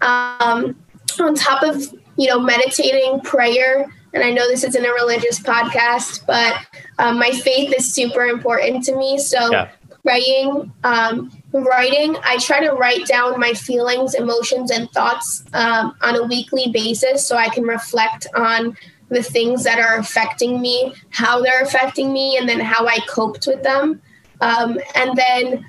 [0.00, 0.76] Um,
[1.20, 1.82] on top of,
[2.16, 6.54] you know, meditating, prayer, and I know this isn't a religious podcast, but
[6.98, 9.18] um, my faith is super important to me.
[9.18, 9.70] So yeah.
[10.04, 16.16] writing, um, writing, I try to write down my feelings, emotions, and thoughts um, on
[16.16, 18.76] a weekly basis so I can reflect on
[19.08, 23.46] the things that are affecting me, how they're affecting me, and then how I coped
[23.46, 24.00] with them.
[24.40, 25.64] Um, and then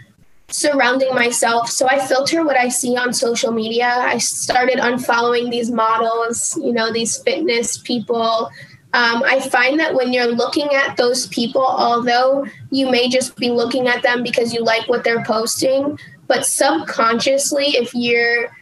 [0.54, 1.70] surrounding myself.
[1.70, 3.88] So I filter what I see on social media.
[3.88, 8.52] I started unfollowing these models, you know, these fitness people.
[8.94, 13.50] Um, I find that when you're looking at those people, although you may just be
[13.50, 15.98] looking at them because you like what they're posting,
[16.28, 18.56] but subconsciously, if you're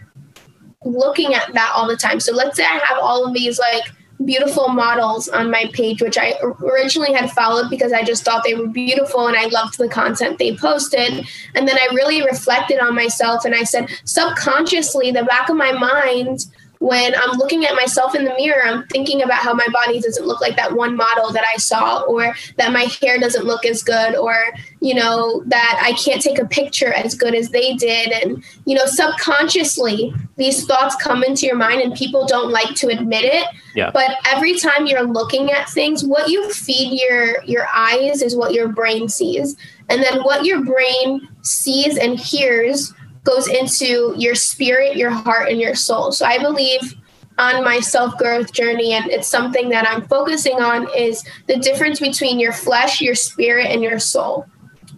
[0.86, 3.84] looking at that all the time, so let's say I have all of these like
[4.26, 8.54] beautiful models on my page, which I originally had followed because I just thought they
[8.54, 11.26] were beautiful and I loved the content they posted.
[11.56, 15.72] And then I really reflected on myself and I said, subconsciously, the back of my
[15.72, 16.46] mind
[16.82, 20.26] when I'm looking at myself in the mirror, I'm thinking about how my body doesn't
[20.26, 23.84] look like that one model that I saw, or that my hair doesn't look as
[23.84, 24.36] good, or,
[24.80, 28.12] you know, that I can't take a picture as good as they did.
[28.12, 32.88] And, you know, subconsciously, these thoughts come into your mind and people don't like to
[32.88, 33.46] admit it.
[33.76, 33.92] Yeah.
[33.92, 38.54] But every time you're looking at things, what you feed your your eyes is what
[38.54, 39.56] your brain sees.
[39.90, 42.92] And then what your brain sees and hears
[43.24, 46.12] goes into your spirit, your heart, and your soul.
[46.12, 46.96] So I believe
[47.38, 52.00] on my self growth journey, and it's something that I'm focusing on, is the difference
[52.00, 54.46] between your flesh, your spirit, and your soul.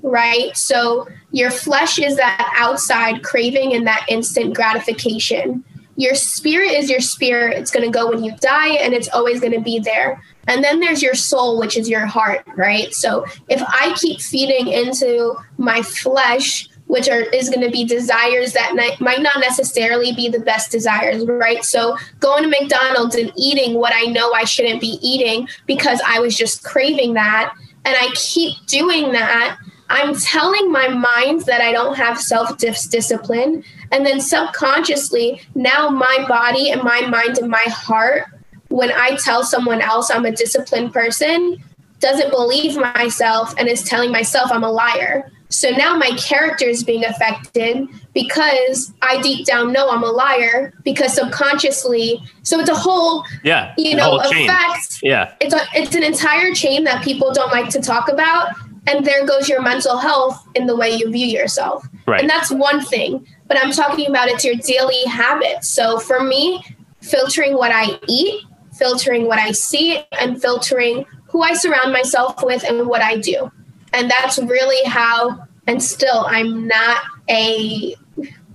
[0.01, 0.55] Right?
[0.55, 5.63] So your flesh is that outside craving and that instant gratification.
[5.95, 7.55] Your spirit is your spirit.
[7.57, 10.21] It's going to go when you die, and it's always going to be there.
[10.47, 12.93] And then there's your soul, which is your heart, right?
[12.93, 18.53] So if I keep feeding into my flesh, which are is going to be desires
[18.53, 21.65] that might not necessarily be the best desires, right?
[21.65, 26.19] So going to McDonald's and eating what I know I shouldn't be eating because I
[26.19, 27.51] was just craving that,
[27.83, 29.57] and I keep doing that.
[29.89, 33.63] I'm telling my mind that I don't have self discipline.
[33.91, 38.27] And then subconsciously, now my body and my mind and my heart,
[38.67, 41.57] when I tell someone else I'm a disciplined person,
[42.01, 45.31] doesn't believe myself and is telling myself I'm a liar.
[45.53, 50.73] So now my character is being affected because I deep down know I'm a liar
[50.83, 52.19] because subconsciously.
[52.41, 54.99] So it's a whole, yeah, you know, effect.
[55.03, 58.49] Yeah, it's a, it's an entire chain that people don't like to talk about,
[58.87, 61.87] and there goes your mental health in the way you view yourself.
[62.07, 63.27] Right, and that's one thing.
[63.45, 65.69] But I'm talking about it's your daily habits.
[65.69, 66.65] So for me,
[67.01, 68.43] filtering what I eat,
[68.75, 73.51] filtering what I see, and filtering who I surround myself with and what I do
[73.93, 76.97] and that's really how and still i'm not
[77.29, 77.95] a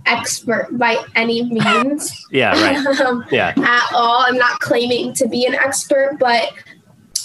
[0.08, 2.26] expert by any means.
[2.30, 3.00] Yeah right.
[3.06, 3.54] Um, yeah.
[3.56, 4.24] at all.
[4.26, 6.52] I'm not claiming to be an expert but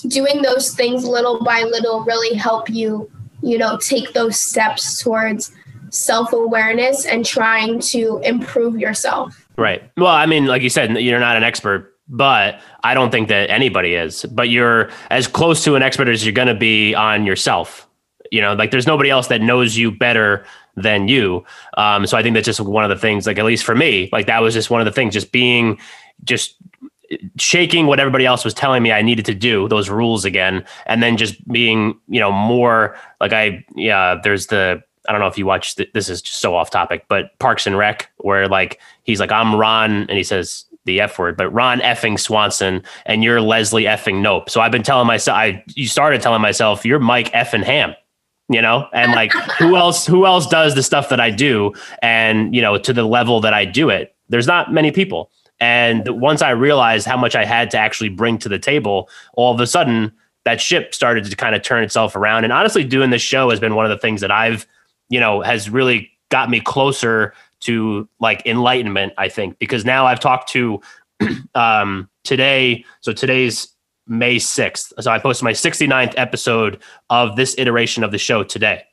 [0.07, 3.09] doing those things little by little really help you
[3.41, 5.51] you know take those steps towards
[5.89, 9.47] self-awareness and trying to improve yourself.
[9.57, 9.83] Right.
[9.97, 13.49] Well i mean like you said you're not an expert but I don't think that
[13.49, 14.25] anybody is.
[14.25, 17.87] But you're as close to an expert as you're going to be on yourself
[18.33, 20.43] you know, like there's nobody else that knows you better
[20.75, 21.45] than you.
[21.77, 24.09] Um, so I think that's just one of the things, like at least for me,
[24.11, 25.79] like that was just one of the things, just being,
[26.23, 26.55] just
[27.37, 31.03] shaking what everybody else was telling me I needed to do, those rules again, and
[31.03, 35.37] then just being, you know, more like I, yeah, there's the I don't know if
[35.37, 35.77] you watched.
[35.77, 39.31] Th- this is just so off topic, but Parks and Rec, where like he's like
[39.31, 43.83] I'm Ron, and he says the F word, but Ron effing Swanson, and you're Leslie
[43.83, 44.49] effing Knope.
[44.49, 47.93] So I've been telling myself, I you started telling myself you're Mike effing Ham
[48.53, 48.87] you know?
[48.93, 51.73] And like who else who else does the stuff that i do?
[52.01, 55.29] And you know to the level that i do it there's not many people.
[55.59, 59.53] And once i realized how much i had to actually bring to the table all
[59.53, 60.11] of a sudden
[60.45, 62.43] that ship started to kind of turn itself around.
[62.43, 64.67] And honestly doing this show has been one of the things that i've
[65.09, 69.59] you know has really got me closer to like enlightenment i think.
[69.59, 70.81] Because now i've talked to
[71.55, 73.72] um today so today's
[74.07, 74.93] May 6th.
[74.99, 78.83] So I posted my 69th episode of this iteration of the show today.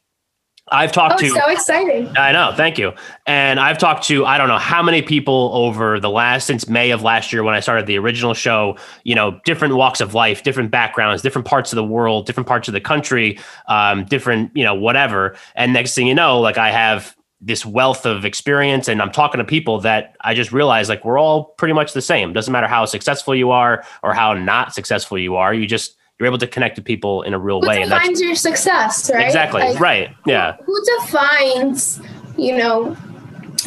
[0.73, 2.17] I've talked oh, to so exciting.
[2.17, 2.93] I know, thank you.
[3.27, 6.91] And I've talked to I don't know how many people over the last since May
[6.91, 10.43] of last year when I started the original show, you know, different walks of life,
[10.45, 14.63] different backgrounds, different parts of the world, different parts of the country, um, different, you
[14.63, 15.35] know, whatever.
[15.57, 19.39] And next thing you know, like I have this wealth of experience and I'm talking
[19.39, 22.33] to people that I just realize like we're all pretty much the same.
[22.33, 25.55] Doesn't matter how successful you are or how not successful you are.
[25.55, 27.83] You just you're able to connect to people in a real who way.
[27.83, 29.25] Who defines your success, right?
[29.25, 29.63] Exactly.
[29.63, 30.15] Like, right.
[30.27, 30.57] Yeah.
[30.67, 32.01] Who, who defines,
[32.37, 32.95] you know,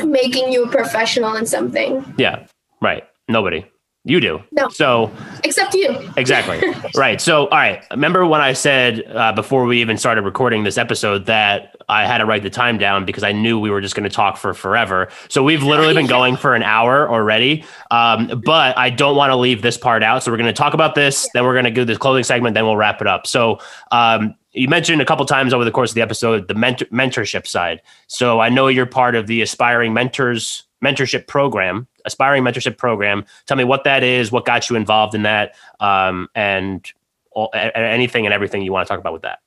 [0.05, 2.05] making you a professional in something?
[2.17, 2.45] Yeah.
[2.79, 3.03] Right.
[3.27, 3.65] Nobody.
[4.05, 4.43] You do.
[4.51, 4.67] No.
[4.67, 5.09] So,
[5.45, 6.11] except you.
[6.17, 6.61] Exactly.
[6.95, 7.21] right.
[7.21, 7.85] So, all right.
[7.89, 12.17] Remember when I said uh, before we even started recording this episode that I had
[12.17, 14.53] to write the time down because I knew we were just going to talk for
[14.53, 15.07] forever.
[15.29, 17.63] So we've literally been going for an hour already.
[17.91, 20.21] Um, but I don't want to leave this part out.
[20.21, 21.29] So we're going to talk about this.
[21.33, 22.55] Then we're going to do this clothing segment.
[22.55, 23.25] Then we'll wrap it up.
[23.25, 23.59] So
[23.91, 27.47] um, you mentioned a couple times over the course of the episode the mentor- mentorship
[27.47, 27.81] side.
[28.07, 33.25] So I know you're part of the aspiring mentors mentorship program, aspiring mentorship program.
[33.45, 36.91] Tell me what that is, what got you involved in that, um, and
[37.31, 39.39] all, anything and everything you want to talk about with that.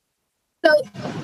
[0.65, 0.73] So,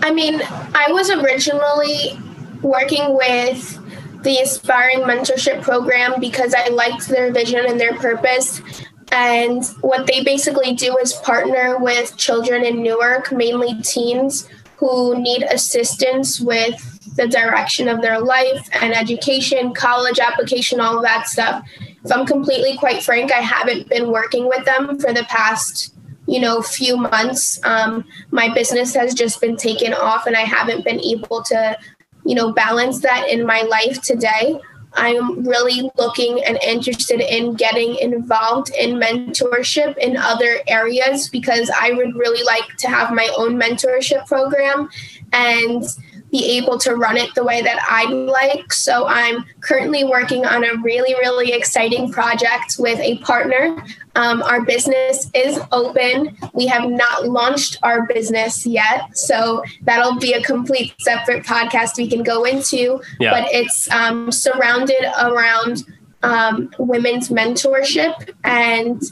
[0.03, 0.41] I mean,
[0.75, 2.19] I was originally
[2.63, 3.79] working with
[4.23, 8.63] the Aspiring Mentorship Program because I liked their vision and their purpose.
[9.11, 15.43] And what they basically do is partner with children in Newark, mainly teens, who need
[15.43, 21.67] assistance with the direction of their life and education, college application, all of that stuff.
[22.05, 25.95] If I'm completely quite frank, I haven't been working with them for the past,
[26.27, 27.61] you know, few months.
[27.65, 31.79] Um, my business has just been taken off and I haven't been able to,
[32.25, 34.59] you know, balance that in my life today.
[34.95, 41.93] I'm really looking and interested in getting involved in mentorship in other areas because I
[41.93, 44.91] would really like to have my own mentorship program
[45.33, 45.85] and
[46.33, 48.72] be able to run it the way that I'd like.
[48.72, 53.76] So I'm currently working on a really, really exciting project with a partner.
[54.16, 56.37] Um, our business is open.
[56.55, 59.16] We have not launched our business yet.
[59.16, 63.03] So that'll be a complete separate podcast we can go into.
[63.20, 63.33] Yeah.
[63.33, 65.85] But it's um, surrounded around
[66.22, 69.03] um, women's mentorship and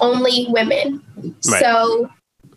[0.00, 1.02] only women.
[1.16, 1.60] Right.
[1.60, 2.10] So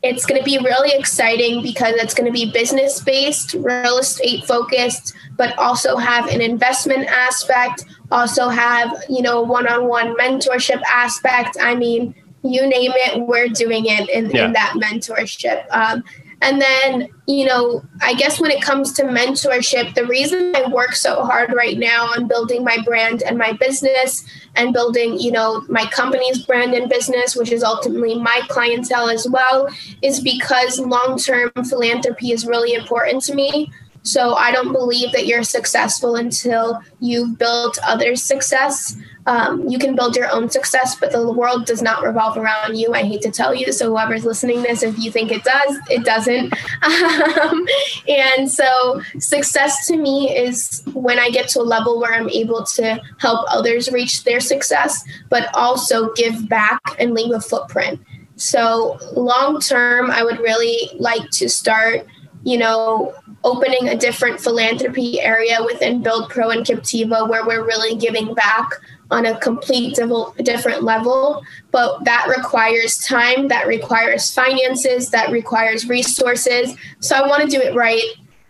[0.03, 4.43] it's going to be really exciting because it's going to be business based, real estate
[4.45, 10.81] focused, but also have an investment aspect, also have, you know, one on one mentorship
[10.89, 11.55] aspect.
[11.61, 14.45] I mean, you name it, we're doing it in, yeah.
[14.45, 15.65] in that mentorship.
[15.71, 16.03] Um,
[16.43, 20.91] and then, you know, I guess when it comes to mentorship, the reason I work
[20.91, 24.25] so hard right now on building my brand and my business
[24.57, 29.25] and building, you know, my company's brand and business, which is ultimately my clientele as
[29.29, 29.69] well,
[30.01, 33.71] is because long term philanthropy is really important to me.
[34.01, 38.97] So I don't believe that you're successful until you've built others' success.
[39.25, 42.93] Um, you can build your own success, but the world does not revolve around you.
[42.93, 43.71] I hate to tell you.
[43.71, 46.53] So whoever's listening this, if you think it does, it doesn't.
[46.83, 47.65] Um,
[48.07, 52.63] and so success to me is when I get to a level where I'm able
[52.63, 58.01] to help others reach their success, but also give back and leave a footprint.
[58.35, 62.05] So long term, I would really like to start,
[62.43, 63.13] you know,
[63.43, 68.69] opening a different philanthropy area within Build Pro and Captiva where we're really giving back
[69.11, 71.43] on a complete different level.
[71.71, 76.75] But that requires time, that requires finances, that requires resources.
[76.99, 78.03] So I want to do it right.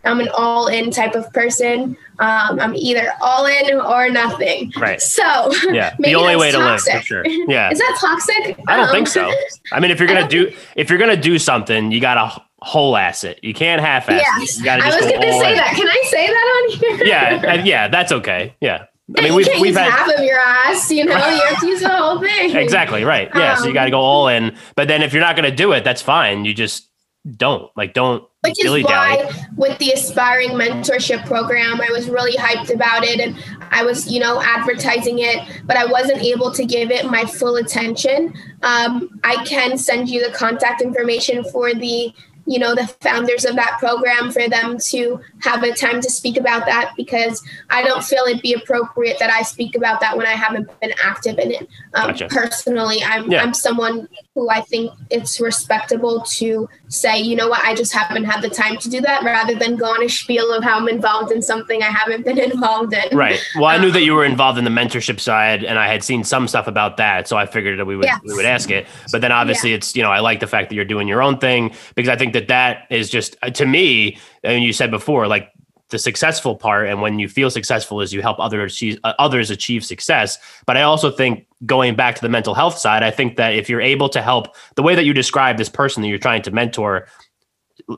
[0.06, 1.96] I'm an all in type of person.
[2.20, 4.74] Um, I'm either all in or nothing.
[4.78, 5.02] Right.
[5.02, 6.92] So yeah, the only way toxic.
[6.92, 7.26] to live for sure.
[7.26, 7.72] Yeah.
[7.72, 8.60] Is that toxic?
[8.68, 9.32] I don't um, think so.
[9.72, 13.24] I mean, if you're gonna do if you're gonna do something, you gotta whole ass
[13.24, 13.40] it.
[13.44, 14.60] You can't half ass yes.
[14.60, 14.68] it.
[14.68, 15.74] I was going to say that.
[15.76, 17.06] Can I say that on here?
[17.06, 18.56] yeah, yeah, that's okay.
[18.62, 18.86] Yeah.
[19.18, 21.82] I mean, we've, we've had half of your ass, you know, you have to use
[21.82, 22.56] the whole thing.
[22.56, 23.04] Exactly.
[23.04, 23.30] Right.
[23.36, 23.54] Yeah.
[23.54, 24.56] Um, so you got to go all in.
[24.76, 26.46] But then if you're not going to do it, that's fine.
[26.46, 26.90] You just
[27.38, 32.74] don't like, don't, which is why with the aspiring mentorship program i was really hyped
[32.74, 33.42] about it and
[33.72, 37.56] i was you know advertising it but i wasn't able to give it my full
[37.56, 38.34] attention
[38.64, 42.14] um, i can send you the contact information for the
[42.46, 46.38] you know the founders of that program for them to have a time to speak
[46.38, 50.26] about that because I don't feel it'd be appropriate that I speak about that when
[50.26, 51.68] I haven't been active in it.
[51.94, 52.28] Um, gotcha.
[52.28, 53.42] Personally, I'm yeah.
[53.42, 58.26] I'm someone who I think it's respectable to say, you know what, I just haven't
[58.26, 60.90] had the time to do that, rather than go on a spiel of how I'm
[60.90, 63.16] involved in something I haven't been involved in.
[63.16, 63.40] Right.
[63.56, 66.24] Well, I knew that you were involved in the mentorship side, and I had seen
[66.24, 68.20] some stuff about that, so I figured that we would yes.
[68.24, 68.88] we would ask it.
[69.12, 69.78] But then obviously, yeah.
[69.78, 72.16] it's you know I like the fact that you're doing your own thing because I
[72.16, 74.18] think that that is just uh, to me.
[74.44, 75.54] I mean, you said before, like
[75.94, 79.52] the successful part and when you feel successful is you help others achieve, uh, others
[79.52, 83.38] achieve success but i also think going back to the mental health side i think
[83.38, 86.18] that if you're able to help the way that you describe this person that you're
[86.18, 87.08] trying to mentor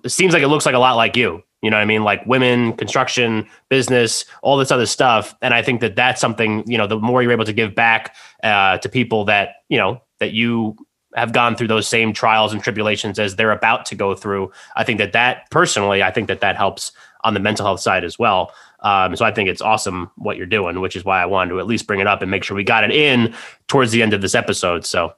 [0.03, 2.03] it seems like it looks like a lot like you you know what i mean
[2.03, 6.77] like women construction business all this other stuff and i think that that's something you
[6.77, 8.13] know the more you're able to give back
[8.43, 10.75] uh, to people that you know that you
[11.15, 14.83] have gone through those same trials and tribulations as they're about to go through i
[14.83, 16.91] think that that personally i think that that helps
[17.25, 18.53] on the mental health side as well.
[18.81, 21.59] Um, so I think it's awesome what you're doing, which is why I wanted to
[21.59, 23.33] at least bring it up and make sure we got it in
[23.67, 24.85] towards the end of this episode.
[24.85, 25.13] So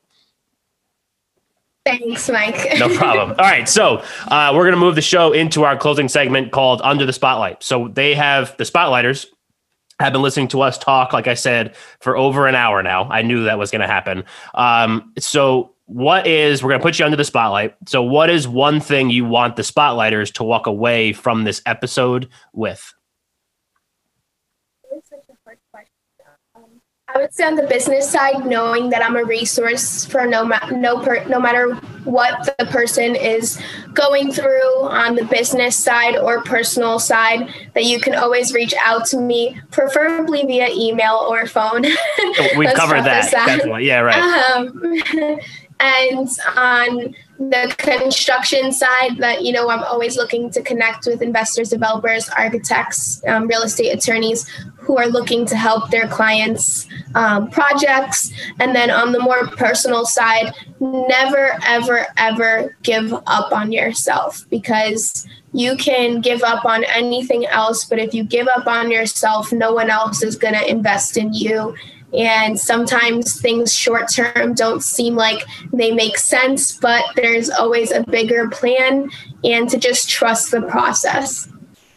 [1.85, 2.79] Thanks, Mike.
[2.79, 3.31] no problem.
[3.31, 3.67] All right.
[3.67, 7.13] So uh, we're going to move the show into our closing segment called Under the
[7.13, 7.61] Spotlight.
[7.61, 9.25] So they have the Spotlighters
[9.99, 13.09] have been listening to us talk, like I said, for over an hour now.
[13.09, 14.23] I knew that was going to happen.
[14.53, 18.47] Um, so what is we're going to put you under the spotlight so what is
[18.47, 22.93] one thing you want the spotlighters to walk away from this episode with
[27.09, 30.69] I would say on the business side, knowing that I'm a resource for no ma-
[30.71, 31.73] no per- no matter
[32.03, 33.61] what the person is
[33.93, 39.05] going through on the business side or personal side, that you can always reach out
[39.07, 41.83] to me, preferably via email or phone.
[42.57, 43.31] We've covered that.
[43.81, 44.51] Yeah, right.
[44.51, 45.39] Um,
[45.79, 51.69] and on the construction side that you know i'm always looking to connect with investors
[51.69, 54.49] developers architects um, real estate attorneys
[54.87, 58.31] who are looking to help their clients um, projects.
[58.59, 65.27] And then on the more personal side never ever ever give up on yourself because
[65.53, 69.73] you can give up on anything else but if you give up on yourself no
[69.73, 71.75] one else is going to invest in you
[72.13, 75.43] and sometimes things short term don't seem like
[75.73, 79.09] they make sense, but there's always a bigger plan
[79.43, 81.49] and to just trust the process.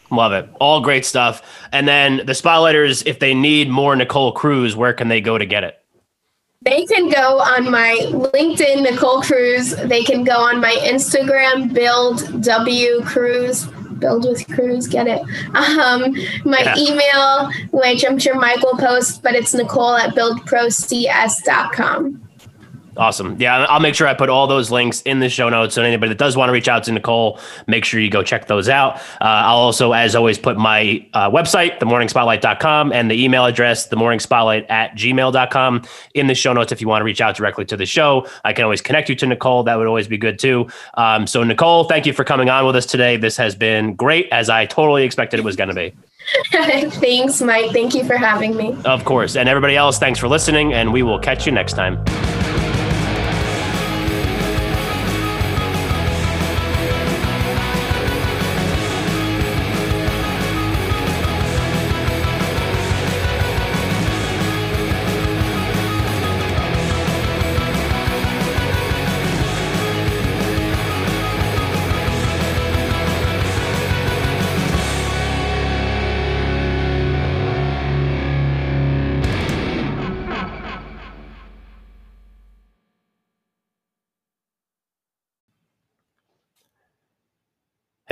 [0.09, 0.49] Love it.
[0.59, 1.41] All great stuff.
[1.71, 5.45] And then the spotlighters, if they need more Nicole Cruz, where can they go to
[5.45, 5.77] get it?
[6.63, 9.75] They can go on my LinkedIn, Nicole Cruz.
[9.75, 13.67] They can go on my Instagram, Build W Cruz
[14.01, 15.21] build with Cruz get it.
[15.55, 16.75] Um, my yeah.
[16.77, 22.21] email, which I'm sure Mike will post, but it's Nicole at buildprocs.com.
[22.97, 23.37] Awesome.
[23.39, 25.75] Yeah, I'll make sure I put all those links in the show notes.
[25.75, 28.47] So anybody that does want to reach out to Nicole, make sure you go check
[28.47, 28.97] those out.
[29.21, 34.69] Uh, I'll also, as always, put my uh, website, themorningspotlight.com, and the email address, themorningspotlight
[34.69, 35.83] at gmail.com,
[36.15, 38.27] in the show notes if you want to reach out directly to the show.
[38.43, 39.63] I can always connect you to Nicole.
[39.63, 40.67] That would always be good too.
[40.95, 43.15] Um, so, Nicole, thank you for coming on with us today.
[43.15, 45.93] This has been great, as I totally expected it was going to be.
[46.51, 47.71] thanks, Mike.
[47.71, 48.75] Thank you for having me.
[48.85, 49.35] Of course.
[49.35, 52.03] And everybody else, thanks for listening, and we will catch you next time.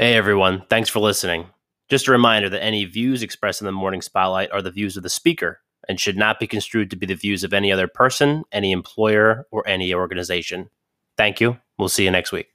[0.10, 1.46] Hey everyone, thanks for listening.
[1.88, 5.04] Just a reminder that any views expressed in the morning spotlight are the views of
[5.04, 8.44] the speaker and should not be construed to be the views of any other person,
[8.52, 10.72] any employer, or any organization.
[11.16, 11.60] Thank you.
[11.78, 12.48] We'll see you next week.